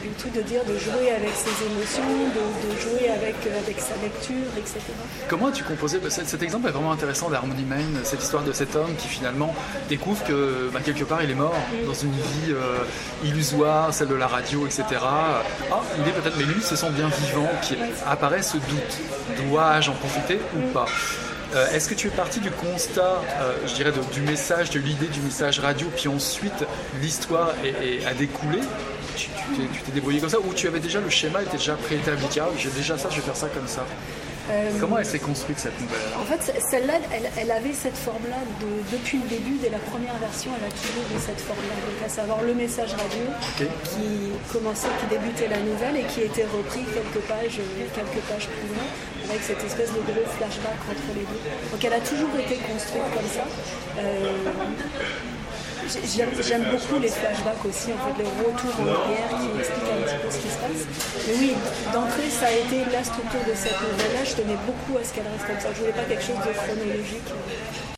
[0.02, 2.02] du tout de dire de jouer avec ses émotions,
[2.34, 4.80] de, jouer avec, euh, avec sa lecture, etc.
[5.28, 8.76] Comment as-tu composé bah, cet, exemple est vraiment intéressant d'Harmony Main, cette histoire de cet
[8.76, 9.54] homme qui finalement
[9.88, 11.86] découvre que bah, quelque part il est mort mm.
[11.86, 12.84] dans une vie euh,
[13.24, 14.84] illusoire, celle de la radio, etc.
[15.02, 15.42] Ah,
[15.98, 17.76] il est peut-être, mais lui se sent bien vivant, qui
[18.06, 19.48] apparaît ce doute.
[19.48, 20.72] Dois-je en profiter ou mm.
[20.72, 20.86] pas?
[21.54, 23.20] Euh, Est-ce que tu es parti du constat,
[23.66, 26.64] je dirais, du message, de l'idée du message radio, puis ensuite
[27.00, 27.50] l'histoire
[28.06, 28.60] a découlé?
[29.16, 32.48] Tu t'es débrouillé comme ça ou tu avais déjà le schéma était déjà préétabli ah
[32.58, 33.84] j'ai déjà ça je vais faire ça comme ça
[34.50, 37.00] euh, Comment elle s'est construite cette nouvelle En fait, celle-là,
[37.38, 38.36] elle, avait cette forme-là
[38.92, 41.76] depuis le début, dès la première version, elle a toujours eu cette forme-là.
[41.80, 43.24] Donc, à savoir le message radio
[43.56, 47.56] qui commençait, qui débutait la nouvelle et qui était repris quelques pages,
[47.96, 48.84] quelques pages plus loin,
[49.30, 51.42] avec cette espèce de gros flashback entre les deux.
[51.72, 53.48] Donc, elle a toujours été construite comme ça.
[53.96, 54.44] Euh,
[55.86, 60.16] J'aime beaucoup les flashbacks aussi, en fait, les retours en arrière qui expliquent un petit
[60.22, 60.82] peu ce qui se passe.
[61.26, 61.54] Mais oui,
[61.92, 64.24] d'entrée, ça a été la structure de cette nouvelle-là.
[64.24, 65.68] Je tenais beaucoup à ce qu'elle reste comme ça.
[65.74, 67.93] Je voulais pas quelque chose de chronologique.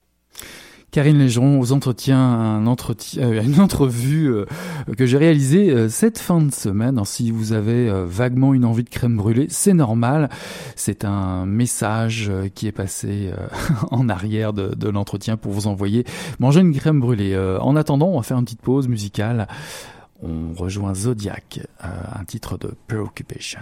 [0.96, 4.46] Karine Légeron aux entretiens, euh, une entrevue euh,
[4.96, 6.98] que j'ai réalisée euh, cette fin de semaine.
[7.04, 10.30] si vous avez vaguement une envie de crème brûlée, c'est normal.
[10.74, 13.30] C'est un message qui est passé
[13.90, 16.06] en arrière de l'entretien pour vous envoyer
[16.38, 17.36] manger une crème brûlée.
[17.60, 19.48] en attendant, on va faire une petite pause musicale.
[20.22, 23.60] On rejoint Zodiac, un titre de Preoccupations.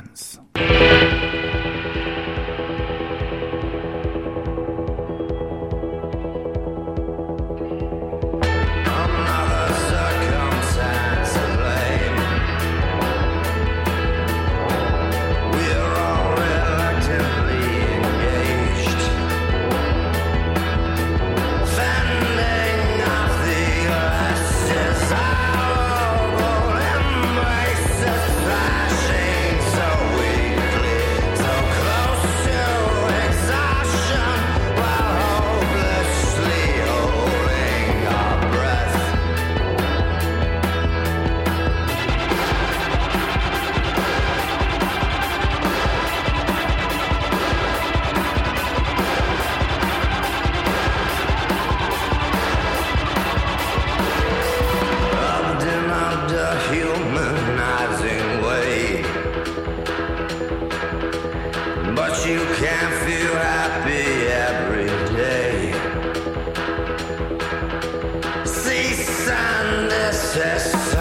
[70.37, 70.94] exists.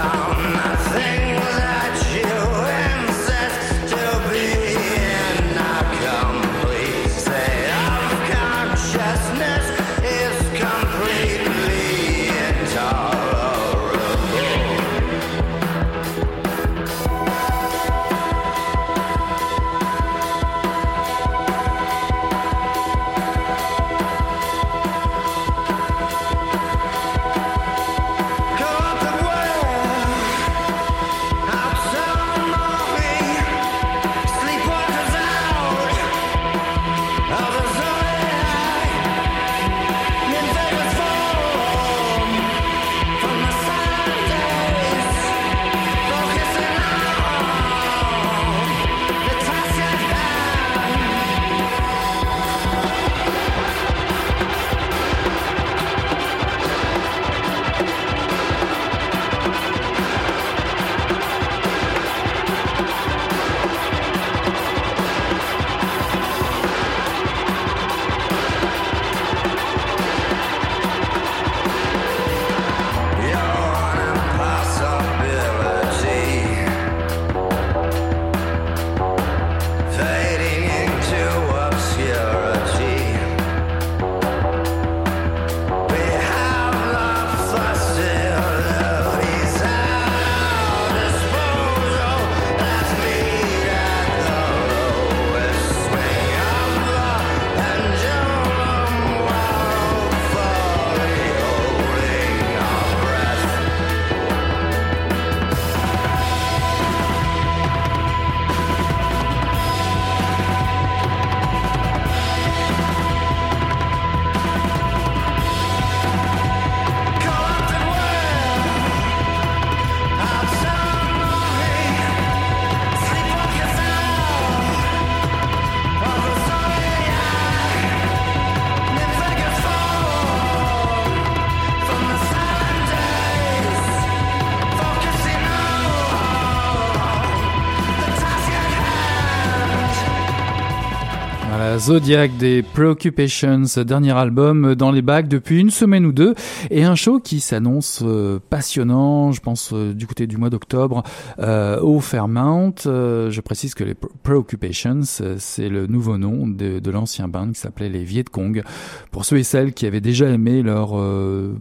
[141.84, 146.34] Zodiac des Preoccupations, dernier album dans les bacs depuis une semaine ou deux,
[146.72, 151.04] et un show qui s'annonce euh, passionnant, je pense euh, du côté du mois d'octobre,
[151.40, 152.76] euh, au Fairmount.
[152.86, 157.90] je précise que les Preoccupations, c'est le nouveau nom de, de l'ancien band qui s'appelait
[157.90, 158.64] les Viet Cong,
[159.12, 160.92] pour ceux et celles qui avaient déjà aimé leur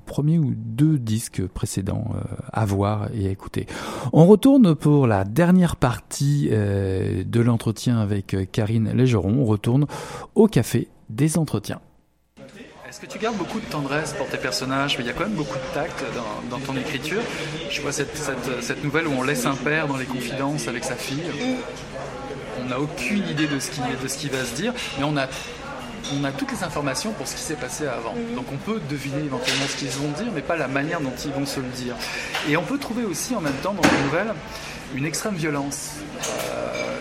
[0.07, 2.15] premier ou deux disques précédents
[2.53, 3.67] à voir et à écouter.
[4.13, 9.87] On retourne pour la dernière partie de l'entretien avec Karine Légeron, on retourne
[10.35, 11.81] au café des entretiens.
[12.89, 14.97] Est-ce que tu gardes beaucoup de tendresse pour tes personnages?
[14.99, 16.05] Il y a quand même beaucoup de tact
[16.51, 17.23] dans, ton écriture.
[17.71, 18.15] Je vois cette,
[18.61, 21.23] cette, nouvelle où on laisse un père dans les confidences avec sa fille.
[22.61, 25.17] On n'a aucune idée de ce, qui, de ce qui va se dire, mais on
[25.17, 25.27] a
[26.15, 28.15] on a toutes les informations pour ce qui s'est passé avant.
[28.35, 31.33] Donc on peut deviner éventuellement ce qu'ils vont dire, mais pas la manière dont ils
[31.33, 31.95] vont se le dire.
[32.49, 34.35] Et on peut trouver aussi en même temps dans les nouvelles
[34.95, 35.91] une extrême violence.
[36.27, 36.93] Euh,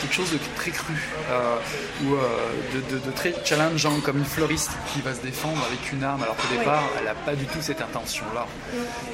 [0.00, 0.94] quelque chose de très cru
[1.30, 1.56] euh,
[2.04, 6.22] ou euh, de, très challengeant, comme une fleuriste qui va se défendre avec une arme,
[6.22, 8.46] alors qu'au départ, elle n'a pas du tout cette intention-là.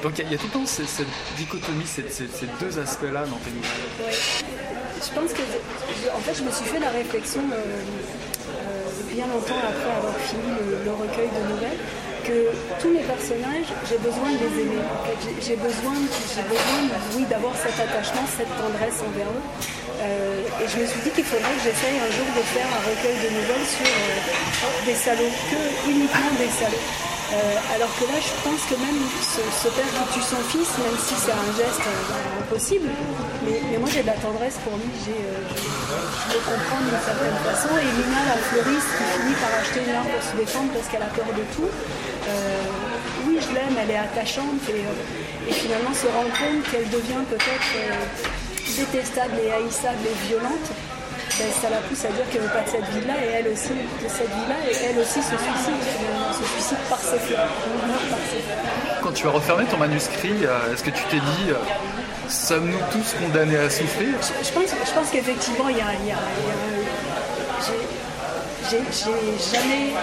[0.01, 0.87] Donc il y, a tout le temps cette,
[1.37, 2.03] dichotomie, ces,
[2.59, 4.15] deux aspects-là dans tes nouvelles.
[4.97, 5.41] Je pense que,
[6.15, 7.81] en fait, je me suis fait la réflexion euh,
[9.25, 10.53] longtemps après avoir fini
[10.85, 11.81] le recueil de nouvelles
[12.27, 12.51] que
[12.81, 14.83] tous mes personnages, j'ai besoin de les aimer.
[15.39, 16.81] J'ai besoin, besoin
[17.15, 19.47] oui, d'avoir cet attachement, cette tendresse envers eux.
[20.01, 22.83] Euh, et je me suis dit qu'il faudrait que j'essaye un jour de faire un
[22.83, 27.06] recueil de nouvelles sur euh, des salauds, que uniquement des salauds.
[27.27, 30.95] Euh, alors que là, je pense que même ce, père qui tue son fils, même
[30.95, 31.83] si c'est un geste
[32.39, 32.87] impossible,
[33.43, 37.75] mais, moi j'ai de la tendresse pour lui, je, le comprends d'une certaine façon.
[37.75, 41.03] Et Lina, la fleuriste, qui finit par acheter une arme pour se défendre parce qu'elle
[41.03, 42.63] a peur de tout, euh,
[43.27, 47.71] oui, je l'aime, elle est attachante euh, et, finalement se rend compte qu'elle devient peut-être
[47.75, 48.07] euh,
[48.71, 50.67] détestable et haïssable et violente.
[51.39, 53.69] Ben, ça la pousse à dire qu'elle veut pas de cette vie-là et elle aussi
[53.69, 57.49] de cette vie-là et elle aussi se suicide finalement, se suicide par ses fleurs,
[59.03, 61.53] Quand tu as refermé ton manuscrit, est-ce que tu t'es dit
[62.27, 64.15] sommes-nous tous condamnés à souffrir?
[64.21, 66.17] Je, pense, je pense qu'effectivement il y a, il y a
[68.69, 69.93] j'ai jamais,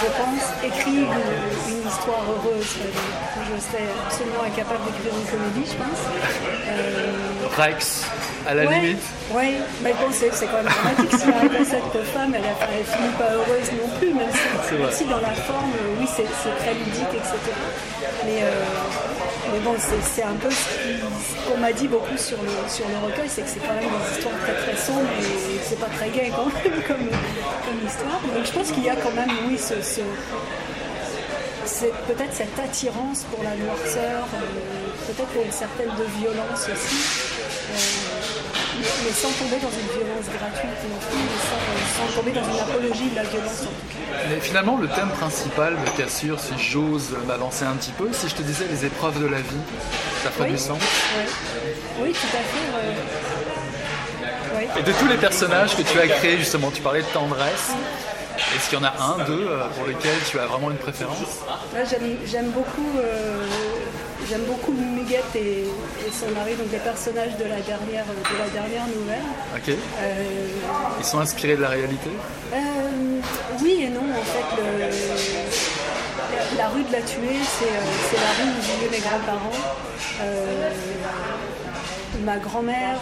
[0.00, 2.64] je pense, écrit une, histoire heureuse.
[2.64, 6.02] Je serais absolument incapable d'écrire une comédie, je pense.
[6.68, 7.12] Euh...
[7.56, 8.04] Rex,
[8.46, 8.98] à la limite.
[9.34, 13.30] Oui, mais bon, c'est quand même dramatique si raconte cette femme, elle, elle finit pas
[13.32, 14.28] heureuse non plus, même
[14.92, 16.24] si, dans la forme, oui, c'est
[16.58, 17.36] très ludique, etc.
[18.24, 18.50] Mais, euh,
[19.52, 23.28] mais bon, c'est un peu ce qu'on m'a dit beaucoup sur le, sur le recueil,
[23.28, 26.30] c'est que c'est quand même des histoires très très sombres et c'est pas très gay
[26.34, 28.20] quand même comme, comme histoire.
[28.34, 30.00] Donc je pense qu'il y a quand même, oui, ce, ce-
[31.64, 34.38] c'est peut-être cette attirance pour la noirceur, euh,
[35.06, 36.96] peut-être pour une certaine de violence aussi,
[37.72, 37.76] euh,
[39.04, 42.44] mais, sans tomber dans une violence gratuite non plus, mais sans, euh, sans tomber dans
[42.44, 43.64] une apologie de la violence.
[44.28, 48.34] Mais finalement, le thème principal de Cassure, si j'ose m'avancer un petit peu, si je
[48.34, 49.64] te disais les épreuves de la vie,
[50.22, 50.52] ça ferait Oui.
[50.52, 50.78] du sens.
[50.78, 52.02] Ouais.
[52.02, 52.66] Oui, tout à fait.
[54.58, 54.64] Oui.
[54.78, 57.70] Et de tous les personnages que tu as créés, justement, tu parlais de tendresse.
[58.56, 61.40] Est-ce qu'il y en a un, deux, euh, pour lesquels tu as vraiment une préférence?
[61.74, 63.44] Là, j'aime beaucoup, euh,
[64.32, 65.64] j'aime beaucoup Muguette et,
[66.06, 69.28] et son mari, donc les personnages de la dernière, de la dernière nouvelle.
[69.54, 69.68] Ok.
[69.68, 70.46] Euh,
[70.98, 72.08] Ils sont inspirés de la réalité
[72.54, 72.58] euh,
[73.62, 74.78] oui et non, en fait, le-
[76.56, 79.60] la, la rue de la tuée, c'est, euh, c'est la rue où vivaient mes grands-parents.
[82.24, 82.98] Ma grand-mère,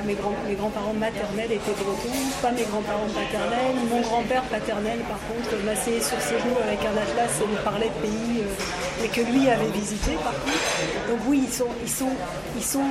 [0.00, 3.76] mes, grands, mes grands-parents maternels étaient bretons, pas mes grands-parents paternels.
[3.90, 7.92] Mon grand-père paternel, par contre, m'asseyait sur ses genoux avec un atlas et me parlait
[7.92, 10.64] de pays euh, et que lui avait visité, par contre.
[11.08, 12.12] Donc oui, ils sont, ils sont,
[12.56, 12.88] ils sont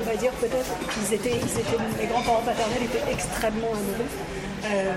[0.00, 4.10] on va dire peut-être qu'ils étaient, ils étaient, mes grands-parents paternels étaient extrêmement amoureux.
[4.64, 4.92] Euh,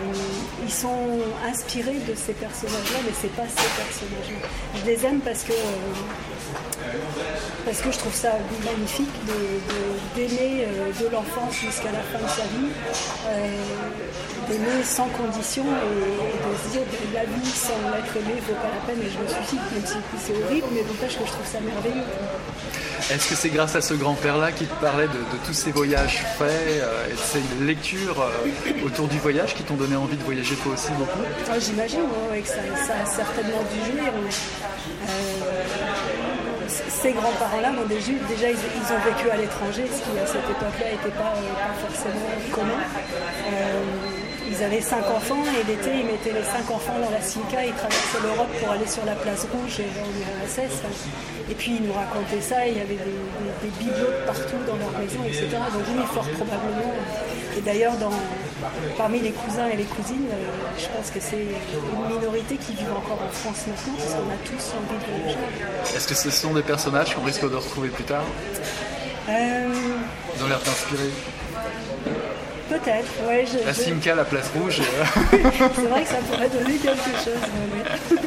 [0.63, 4.47] ils sont inspirés de ces personnages-là, mais c'est pas ces personnages-là.
[4.75, 6.95] Je les aime parce que euh,
[7.65, 8.31] parce que je trouve ça
[8.65, 9.09] magnifique
[10.15, 12.71] d'aimer euh, de, l'enfance jusqu'à la fin de sa vie,
[14.49, 16.81] d'aimer sans condition et, de se dire
[17.13, 19.95] la vie sans être aimé vaut pas la peine et je me suicide, même si
[20.19, 22.03] c'est horrible, mais n'empêche que je trouve ça merveilleux.
[23.11, 26.49] Est-ce que c'est grâce à ce grand-père-là qui te parlait de, tous ces voyages faits
[26.49, 30.55] euh, et de ces lectures euh, autour du voyage qui t'ont donné envie de voyager
[30.55, 31.19] toi aussi beaucoup?
[31.51, 34.07] Ah, J'imagine que ça, a certainement dû jouer.
[34.07, 35.63] Euh,
[37.03, 41.33] ces grands-parents-là, déjà, ils, ont vécu à l'étranger, ce qui à cette époque-là n'était pas,
[41.35, 42.79] euh, pas forcément commun.
[44.43, 47.63] Euh, ils avaient cinq enfants et l'été, ils mettaient les cinq enfants dans la Simca,
[47.65, 50.81] ils traversaient l'Europe pour aller sur la place rouge et en URSS.
[51.51, 54.59] Et puis ils nous racontaient ça, il y avait des, des- des bibelots de partout
[54.67, 55.47] dans leur maison, etc.
[55.51, 56.93] Donc oui, fort probablement.
[57.57, 58.11] Et d'ailleurs, dans-
[58.97, 60.35] parmi les cousins et les cousines, euh,
[60.79, 64.39] je pense que c'est une minorité qui vit encore en France maintenant, parce qu'on a
[64.45, 65.95] tous envie de voyager.
[65.95, 68.23] Est-ce que ce sont des personnages qu'on risque de retrouver plus tard
[69.29, 69.67] Euh,
[70.37, 71.09] Ils ont l'air t'inspirer.
[72.73, 73.45] Peut-être, ouais.
[73.51, 74.79] je- La Simca, la place rouge.
[74.81, 75.03] euh,
[75.75, 77.43] c'est vrai que ça pourrait donner quelque chose.
[77.53, 78.19] ouais, ouais.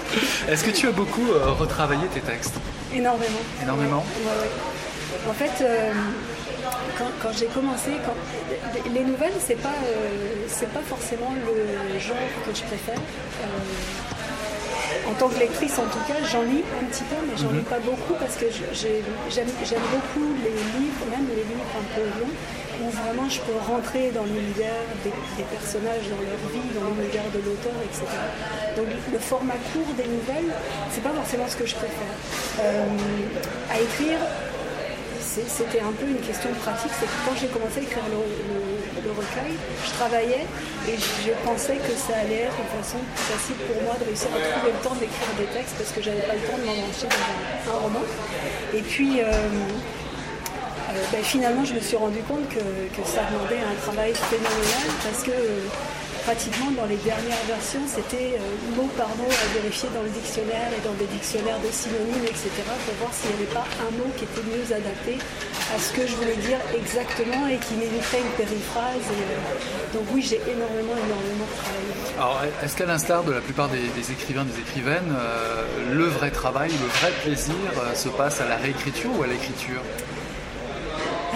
[0.52, 2.54] Est-ce que tu as beaucoup euh, retravaillé tes textes?
[2.94, 3.40] Énormément.
[3.62, 4.04] Énormément?
[4.24, 5.28] Ouais.
[5.28, 5.92] En fait, euh,
[6.98, 8.14] quand, quand j'ai commencé, quand,
[8.94, 12.16] les nouvelles, c'est pas, euh, pas forcément le genre
[12.46, 13.00] que je préfère.
[15.08, 17.62] En tant que lectrice, en tout cas, j'en lis un petit peu, mais j'en lis
[17.62, 22.34] pas beaucoup parce que j'aime beaucoup les livres, même les livres un peu longs,
[22.82, 27.28] où vraiment je peux rentrer dans l'univers des, des personnages, dans leur vie, dans l'univers
[27.32, 28.04] de l'auteur, etc.
[28.76, 30.52] Donc le format court des nouvelles,
[30.90, 32.14] c'est pas forcément ce que je préfère.
[32.60, 32.84] Euh,
[33.70, 34.18] à écrire,
[35.20, 39.54] c'était un peu une question pratique, c'est que quand j'ai commencé à écrire le, recueil,
[39.86, 40.44] je travaillais
[40.88, 44.40] et je pensais que ça allait être une façon facile pour moi de réussir à
[44.40, 47.72] trouver le temps d'écrire des textes parce que j'avais pas le temps de m'embrancher dans
[47.72, 48.04] un, roman.
[48.74, 49.30] Et puis euh,
[51.12, 52.60] ben, finalement, je me suis rendu compte que,
[53.04, 55.60] ça demandait un travail phénoménal parce que euh,
[56.24, 60.68] pratiquement dans les dernières versions, c'était euh, mot par mot à vérifier dans le dictionnaire
[60.74, 62.50] et dans des dictionnaires de synonymes, etc.,
[62.84, 65.22] pour voir s'il n'y avait pas un mot qui était mieux adapté
[65.74, 69.06] à ce que je voulais dire exactement et qui mériterait une périphrase.
[69.10, 71.94] Euh, donc oui, j'ai énormément, énormément travaillé.
[72.18, 76.70] Alors, est-ce qu'à l'instar de la plupart des, écrivains, des écrivaines, euh, le vrai travail,
[76.70, 79.82] le vrai plaisir euh, se passe à la réécriture ou à l'écriture?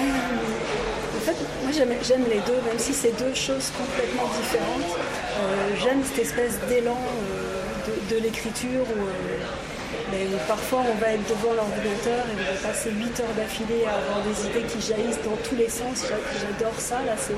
[0.01, 4.96] En fait, moi j'aime, les deux, même si c'est deux choses complètement différentes.
[4.96, 11.12] Euh, j'aime cette espèce d'élan euh, de, l'écriture où, euh, ben, où parfois on va
[11.12, 14.80] être devant l'ordinateur et on va passer 8 heures d'affilée à avoir des idées qui
[14.80, 16.05] jaillissent dans tous les sens.
[16.09, 17.34] J'a- J'adore ça, là, c'est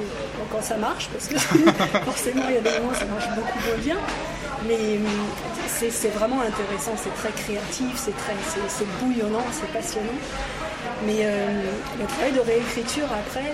[0.53, 1.37] quand ça marche, parce que
[2.05, 3.97] forcément il y a des moments où ça marche beaucoup moins bien.
[4.69, 5.07] Mais hum,
[5.91, 10.19] c'est, vraiment intéressant, c'est très créatif, c'est bouillonnant, c'est passionnant.
[11.07, 11.63] Mais euh,
[11.99, 13.53] le travail de réécriture après,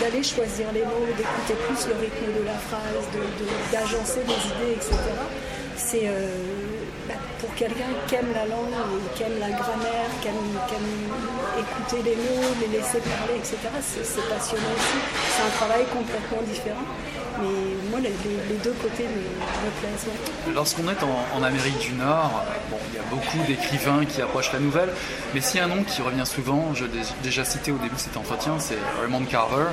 [0.00, 4.40] d'aller choisir les mots, d'écouter plus le rythme de la phrase, de- de- d'agencer des
[4.52, 4.96] idées, etc.,
[5.76, 6.26] c'est euh,
[7.06, 8.74] bah, pour quelqu'un qui aime la langue,
[9.14, 10.92] qui aime la grammaire, qui aime, qui aime
[11.62, 14.98] écouter les mots, les laisser parler, etc., c'est passionnant aussi.
[15.36, 16.86] C'est un travail complètement différent.
[17.38, 18.08] mais moi,
[18.48, 20.54] les, deux côtés me, plaisent.
[20.54, 24.58] Lorsqu'on est en, Amérique du Nord, bon, il y a beaucoup d'écrivains qui approchent la
[24.58, 24.90] nouvelle,
[25.34, 27.94] mais s'il y a un nom qui revient souvent, je l'ai déjà cité au début
[27.94, 29.66] de cet entretien, c'est Raymond Carver.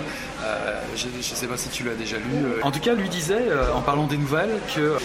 [0.43, 2.61] Euh, je ne sais pas si tu l'as déjà lu.
[2.63, 4.97] En tout cas, lui disait, euh, en parlant des nouvelles, que euh,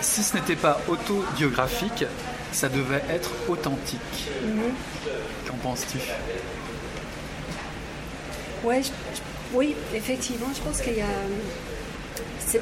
[0.00, 2.04] si ce n'était pas autobiographique,
[2.52, 4.28] ça devait être authentique.
[4.42, 4.72] Mhm.
[5.46, 5.98] Qu'en penses-tu?
[8.64, 8.82] Ouais,
[9.54, 11.06] Oui, effectivement, je pense qu'il y a.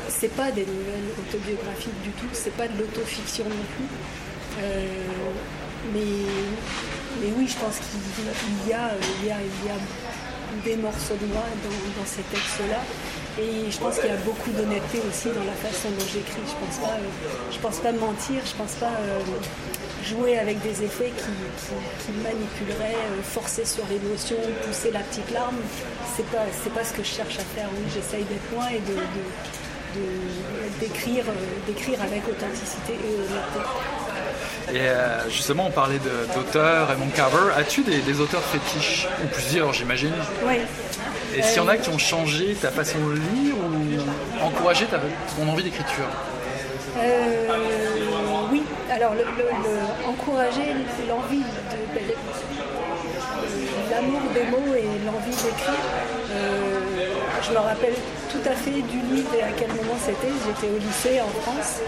[0.09, 3.87] C'est pas des nouvelles autobiographiques du tout, c'est pas de l'autofiction non plus.
[4.63, 4.87] Euh,
[5.93, 6.01] mais,
[7.21, 8.91] mais oui, je pense qu'il y, a,
[9.23, 9.79] il y, a, il y a
[10.65, 12.81] des morceaux de moi dans, ces textes-là.
[13.39, 16.41] Et je pense qu'il y a beaucoup d'honnêteté aussi dans la façon dont j'écris.
[16.47, 16.97] Je pense pas,
[17.53, 19.21] je pense pas mentir, je pense pas euh,
[20.07, 24.37] jouer avec des effets qui, manipuleraient, euh, forcer sur l'émotion,
[24.67, 25.57] pousser la petite larme.
[26.17, 27.69] C'est pas, c'est pas ce que je cherche à faire.
[27.73, 28.97] Oui, j'essaye d'être loin et de,
[30.81, 33.61] d'écrire, euh, d'écrire avec authenticité et honnêteté.
[34.75, 36.01] Et justement, on parlait
[36.35, 37.53] d'auteurs, Raymond Carver.
[37.57, 40.13] As-tu des, des, auteurs fétiches Ou plusieurs, j'imagine?
[40.45, 40.57] Oui.
[41.37, 44.99] Et s'il y en a qui ont changé ta façon de lire ou encouragé ta,
[45.37, 46.07] ton envie d'écriture?
[46.99, 47.47] Euh,
[48.91, 49.13] Alors
[50.09, 50.75] encourager
[51.09, 51.45] l'envie de,
[53.91, 55.75] l'amour des mots et l'envie d'écrire.
[56.31, 56.79] Euh,
[57.43, 57.95] je me rappelle
[58.31, 60.33] tout à fait du livre et à quel moment c'était.
[60.47, 61.81] J'étais au lycée en France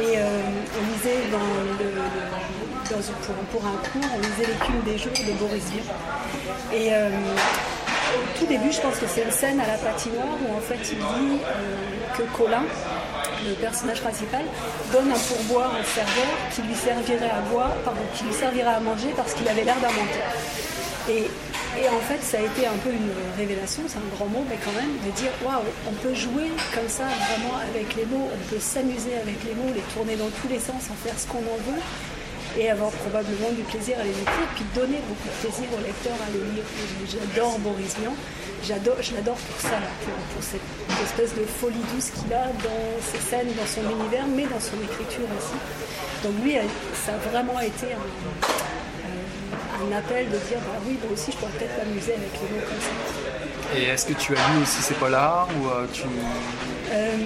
[0.00, 0.40] et euh,
[0.80, 1.28] on lisait
[3.50, 5.84] pour, un cours, on lisait les des jours de Boris Vian.
[6.72, 6.92] Et
[8.14, 10.78] au tout début, je pense que c'est une scène à la patinoire où en fait
[10.92, 12.62] il dit euh, que Colin,
[13.48, 14.44] le personnage principal,
[14.92, 18.80] donne un pourboire au serveur qui lui servirait à boire, pardon, qui lui servirait à
[18.80, 20.30] manger parce qu'il avait l'air d'un menteur.
[21.08, 21.28] Et,
[21.88, 24.72] en fait, ça a été un peu une révélation, c'est un grand mot, mais quand
[24.72, 28.58] même, de dire waouh, on peut jouer comme ça vraiment avec les mots, on peut
[28.58, 31.60] s'amuser avec les mots, les tourner dans tous les sens, en faire ce qu'on en
[31.68, 31.82] veut
[32.58, 36.14] et avoir probablement du plaisir à les écrire, puis donner beaucoup de plaisir au lecteur
[36.24, 36.64] à les lire.
[37.04, 38.14] J'adore Boris Vian,
[38.64, 39.76] j'adore, je l'adore pour ça,
[40.32, 40.60] pour, cette
[41.04, 44.76] espèce de folie douce qu'il a dans ses scènes, dans son univers, mais dans son
[44.82, 45.58] écriture aussi.
[46.24, 46.56] Donc lui,
[47.04, 47.98] ça a vraiment été un,
[49.96, 52.80] appel de dire, bah oui, moi aussi je pourrais peut-être m'amuser avec les mots comme
[52.80, 53.78] ça.
[53.78, 56.02] Et est-ce que tu as lu aussi ces polars ou euh, tu
[56.92, 57.16] euh,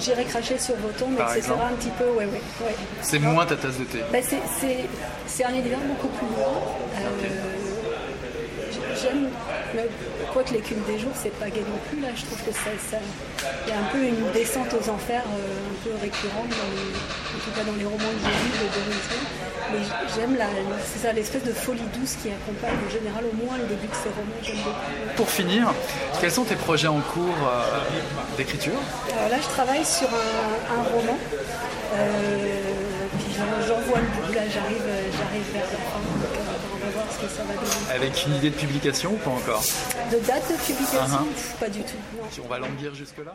[0.00, 1.52] J'irai cracher sur Voton, mais etc.
[1.70, 2.42] Un petit peu, ouais, ouais.
[2.60, 2.74] ouais.
[3.02, 4.18] C'est moins ta tasse de thé bah,
[5.26, 6.54] C'est un univers beaucoup plus loin.
[6.96, 7.28] Euh,
[9.00, 9.28] j'aime,
[10.32, 12.00] quoi que l'écume des jours, c'est pas gay non plus.
[12.00, 12.70] Là, je trouve que ça,
[13.66, 17.50] il y a un peu une descente aux enfers euh, un peu récurrente, en tout
[17.56, 19.78] cas dans les romans que j'ai lus de Boris mais
[20.14, 20.46] j'aime la,
[21.02, 24.10] ça, l'espèce de folie douce qui accompagne en général au moins le début de ces
[24.10, 24.40] romans.
[24.42, 25.16] J'aime beaucoup.
[25.16, 25.72] Pour finir,
[26.20, 28.78] quels sont tes projets en cours euh, d'écriture?
[29.16, 31.18] Alors là, je travaille sur un, roman.
[31.94, 32.60] Euh,
[33.18, 34.32] puis j'en vois le bout.
[34.34, 34.84] Là, j'arrive,
[35.18, 36.23] j'arrive vers la fin.
[36.94, 37.92] On va voir ce que ça va donner.
[37.94, 39.62] Avec une idée de publication ou pas encore
[40.10, 41.58] De date de publication uh-huh.
[41.60, 42.42] Pas du tout.
[42.44, 43.34] On va languir jusque-là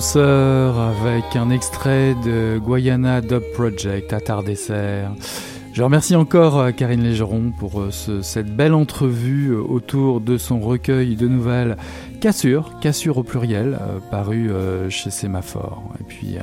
[0.00, 5.10] avec un extrait de Guayana Dub Project, Attardessert.
[5.74, 10.58] Je remercie encore euh, Karine Légeron pour euh, cette belle entrevue euh, autour de son
[10.58, 11.76] recueil de nouvelles
[12.22, 13.78] Cassure, Cassure au pluriel,
[14.10, 14.50] paru
[14.88, 15.82] chez Sémaphore.
[16.00, 16.36] Et puis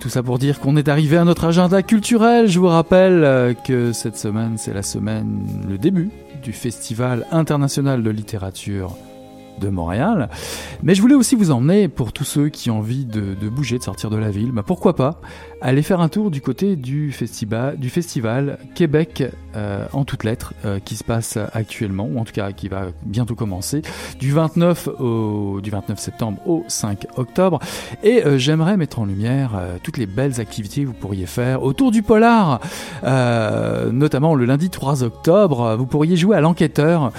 [0.00, 2.46] tout ça pour dire qu'on est arrivé à notre agenda culturel.
[2.48, 6.10] Je vous rappelle que cette semaine, c'est la semaine, le début
[6.42, 8.96] du Festival international de littérature
[9.60, 10.28] de Montréal.
[10.82, 13.82] Mais je voulais aussi vous emmener, pour tous ceux qui ont envie de, bouger, de
[13.82, 15.20] sortir de la ville, bah pourquoi pas
[15.60, 17.78] aller faire un tour du côté du festival,
[18.74, 19.24] Québec
[19.56, 22.88] euh, en toutes lettres euh, qui se passe actuellement, ou en tout cas qui va
[23.04, 23.80] bientôt commencer,
[24.18, 27.60] du 29, au, du 29 septembre au 5 octobre.
[28.02, 29.52] Et euh, j'aimerais mettre en lumière
[29.82, 32.60] toutes les belles activités que vous pourriez faire autour du polar,
[33.02, 37.12] notamment le lundi 3 octobre, vous pourriez jouer à l'enquêteur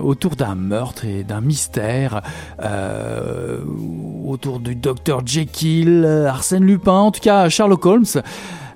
[0.00, 2.22] autour d'un meurtre d'un mystère,
[4.26, 8.22] autour du docteur Jekyll, Arsène Lupin, en tout cas Sherlock Holmes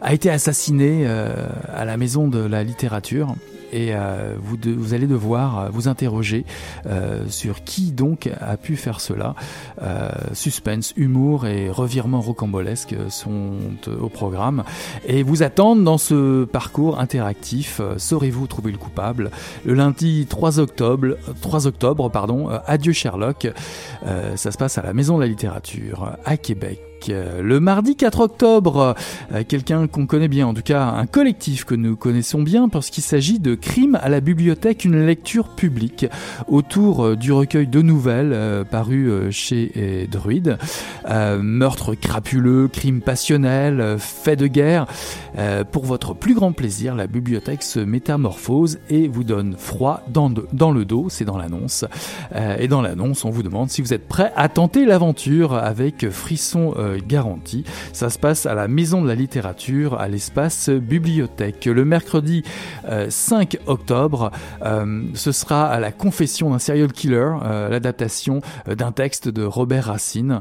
[0.00, 3.34] a été assassiné à la maison de la littérature
[3.72, 6.44] et euh, vous, allez devoir euh, vous interroger
[6.86, 9.34] euh, sur qui donc a pu faire cela.
[10.32, 13.58] suspense, humour et revirement rocambolesque sont
[14.00, 14.64] au programme
[15.06, 17.80] et vous attendent dans ce parcours interactif.
[17.96, 19.30] Saurez-vous trouver le coupable?
[19.64, 23.48] Le lundi 3 octobre, 3 octobre pardon, Adieu Sherlock.
[24.36, 26.93] ça se passe à la Maison de la Littérature à Québec.
[27.08, 28.94] Le mardi 4 octobre,
[29.32, 32.90] euh, quelqu'un qu'on connaît bien, en tout cas un collectif que nous connaissons bien parce
[32.90, 36.06] qu'il s'agit de Crime à la bibliothèque, une lecture publique
[36.48, 40.58] autour euh, du recueil de nouvelles euh, paru chez Druide.
[41.08, 44.86] meurtre crapuleux, crime passionnel, fait de guerre.
[45.72, 50.70] pour votre plus grand plaisir, la bibliothèque se métamorphose et vous donne froid dans, dans
[50.70, 51.84] le dos, c'est dans l'annonce.
[52.58, 56.74] et dans l'annonce, on vous demande si vous êtes prêt à tenter l'aventure avec frisson
[56.98, 57.64] garantie.
[57.92, 61.64] Ça se passe à la Maison de la Littérature, à l'espace bibliothèque.
[61.66, 62.42] Le mercredi
[63.08, 64.30] 5 euh, octobre,
[64.62, 69.86] euh, ce sera à la confession d'un serial killer, euh, l'adaptation d'un texte de Robert
[69.86, 70.40] Racine,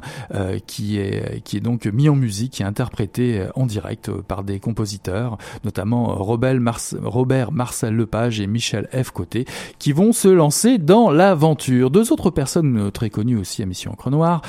[0.67, 5.37] qui, est, qui est donc mis en musique et interprété en direct par des compositeurs,
[5.63, 6.59] notamment Robert,
[7.01, 9.11] Robert Marcel Lepage et Michel F.
[9.11, 9.45] Côté,
[9.79, 11.91] qui vont se lancer dans l'aventure.
[11.91, 14.41] Deux autres personnes très connues aussi à Mission Encre Noire,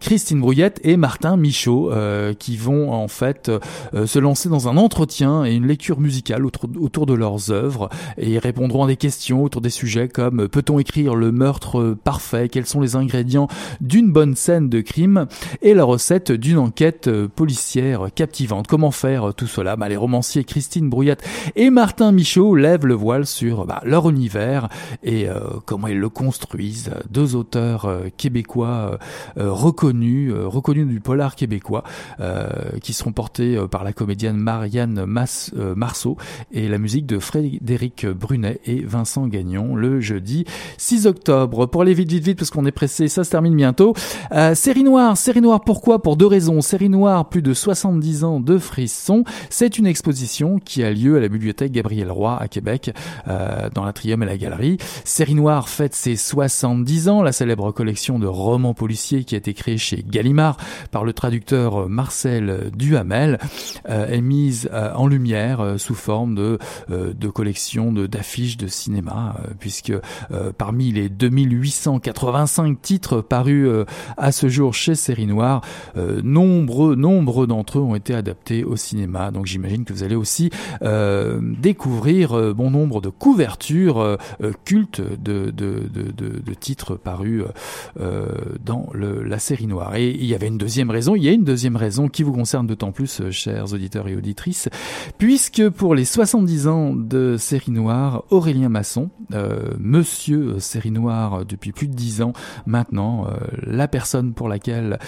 [0.00, 3.50] Christine Brouillette et Martin Michaud euh, qui vont en fait
[3.94, 8.30] euh, se lancer dans un entretien et une lecture musicale autour, de leurs œuvres et
[8.30, 12.66] ils répondront à des questions autour des sujets comme peut-on écrire le meurtre parfait, quels
[12.66, 13.48] sont les ingrédients
[13.80, 15.26] d'une bonne scène de crime?
[15.62, 18.66] Et la recette d'une enquête policière captivante.
[18.66, 19.76] Comment faire tout cela?
[19.76, 21.24] Bah, Les romanciers Christine Brouillette
[21.56, 24.68] et Martin Michaud lèvent le voile sur bah, leur univers
[25.02, 26.90] et euh, comment ils le construisent.
[27.10, 28.98] Deux auteurs québécois
[29.36, 31.84] reconnus, reconnus du polar québécois,
[32.20, 32.48] euh,
[32.82, 36.16] qui seront portés euh, par la comédienne Marianne euh, Marceau
[36.52, 40.44] et la musique de Frédéric Brunet et Vincent Gagnon le jeudi
[40.78, 41.66] 6 octobre.
[41.66, 43.94] Pour aller vite, vite, vite, parce qu'on est pressé, ça se termine bientôt.
[44.54, 46.02] série noire, série noire pourquoi?
[46.02, 46.60] Pour deux raisons.
[46.60, 49.24] Série noire, plus de 70 ans de frisson.
[49.50, 52.92] C'est une exposition qui a lieu à la bibliothèque Gabriel Roy à Québec,
[53.26, 54.78] dans l'Atrium et la Galerie.
[55.04, 59.54] Série noire fête ses 70 ans, la célèbre collection de romans policiers qui a été
[59.54, 60.56] créée chez Gallimard
[60.90, 63.38] par le traducteur Marcel Duhamel
[63.88, 66.58] euh, est mise euh, en lumière euh, sous forme de,
[66.88, 69.92] de collection d'affiches de, cinéma, puisque
[70.56, 73.68] parmi les 2885 titres parus
[74.16, 75.62] à ce jour chez Série Noire,
[76.22, 79.30] nombreux, nombreux d'entre eux ont été adaptés au cinéma.
[79.30, 80.50] Donc j'imagine que vous allez aussi
[81.60, 84.16] découvrir bon nombre de couvertures
[84.64, 87.44] cultes de, de, de, titres parus
[88.64, 89.94] dans la série noire.
[89.96, 92.32] Et il y avait une deuxième raison, il y a une deuxième raison qui vous
[92.32, 94.68] concerne d'autant plus, euh, chers auditeurs et auditrices,
[95.16, 101.72] puisque pour les 70 ans de Série Noire, Aurélien Masson, euh, monsieur Série Noire depuis
[101.72, 102.34] plus de 10 ans
[102.66, 103.30] maintenant, euh,
[103.62, 104.98] la personne pour laquelle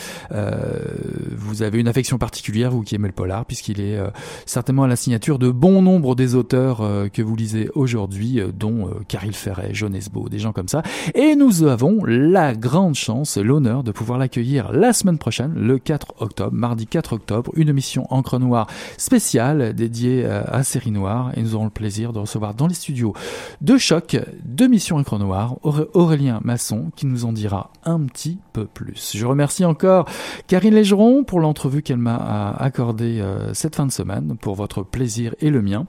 [1.37, 3.99] vous avez une affection particulière, vous qui aimez le polar, puisqu'il est
[4.47, 6.79] certainement à la signature de bon nombre des auteurs
[7.13, 10.83] que vous lisez aujourd'hui, dont Caril Ferret, Jean Esbeau, des gens comme ça.
[11.15, 16.15] Et nous avons la grande chance, l'honneur de pouvoir l'accueillir la semaine prochaine le 4
[16.19, 18.67] octobre, mardi 4 octobre, une émission Encre Noire
[18.97, 22.75] spéciale dédiée euh, à Série Noire et nous aurons le plaisir de recevoir dans les
[22.75, 23.15] studios
[23.61, 28.67] de choc de Mission Encre Noire Aurélien Masson qui nous en dira un petit peu
[28.67, 29.13] plus.
[29.15, 30.07] Je remercie encore
[30.47, 34.83] Karine Légeron pour l'entrevue qu'elle m'a euh, accordée euh, cette fin de semaine pour votre
[34.83, 35.87] plaisir et le mien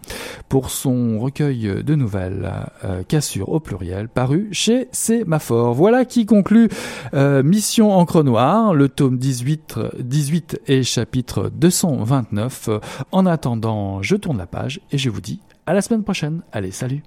[0.50, 2.52] pour son recueil de nouvelles
[3.08, 5.74] Cassure au pluriel paru chez Sémaphore.
[5.74, 6.70] Voilà qui conclut
[7.14, 12.70] Mission Encre Noire, le tome 10 18, 18 et chapitre 229.
[13.12, 16.42] En attendant, je tourne la page et je vous dis à la semaine prochaine.
[16.52, 17.04] Allez, salut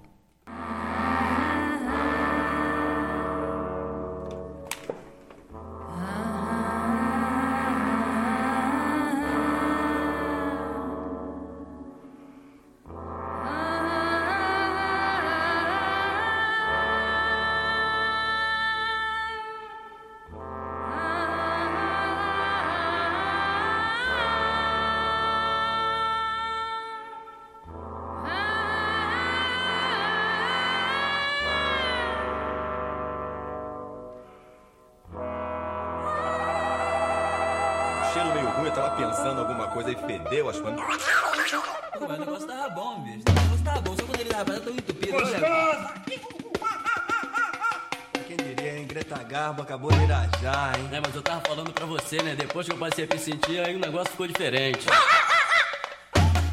[51.78, 52.34] pra você, né?
[52.34, 54.84] Depois que eu passei a me sentir, aí o negócio ficou diferente.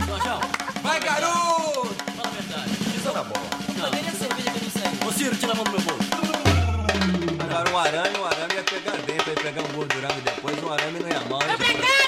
[0.08, 0.40] Jorjão,
[0.84, 1.96] Vai, garoto!
[2.16, 2.72] fala a verdade.
[2.96, 3.46] Isso na bola.
[3.76, 5.08] Não, nem a cerveja que eu não sei.
[5.08, 6.06] Ô Ciro, tira a mão do meu bolso.
[7.44, 11.00] Agora um arame, um arame ia pegar dentro, ia pegar um gordurame depois, um arame
[11.00, 11.42] não ia mal.
[11.42, 11.48] hein?
[11.54, 12.05] Agora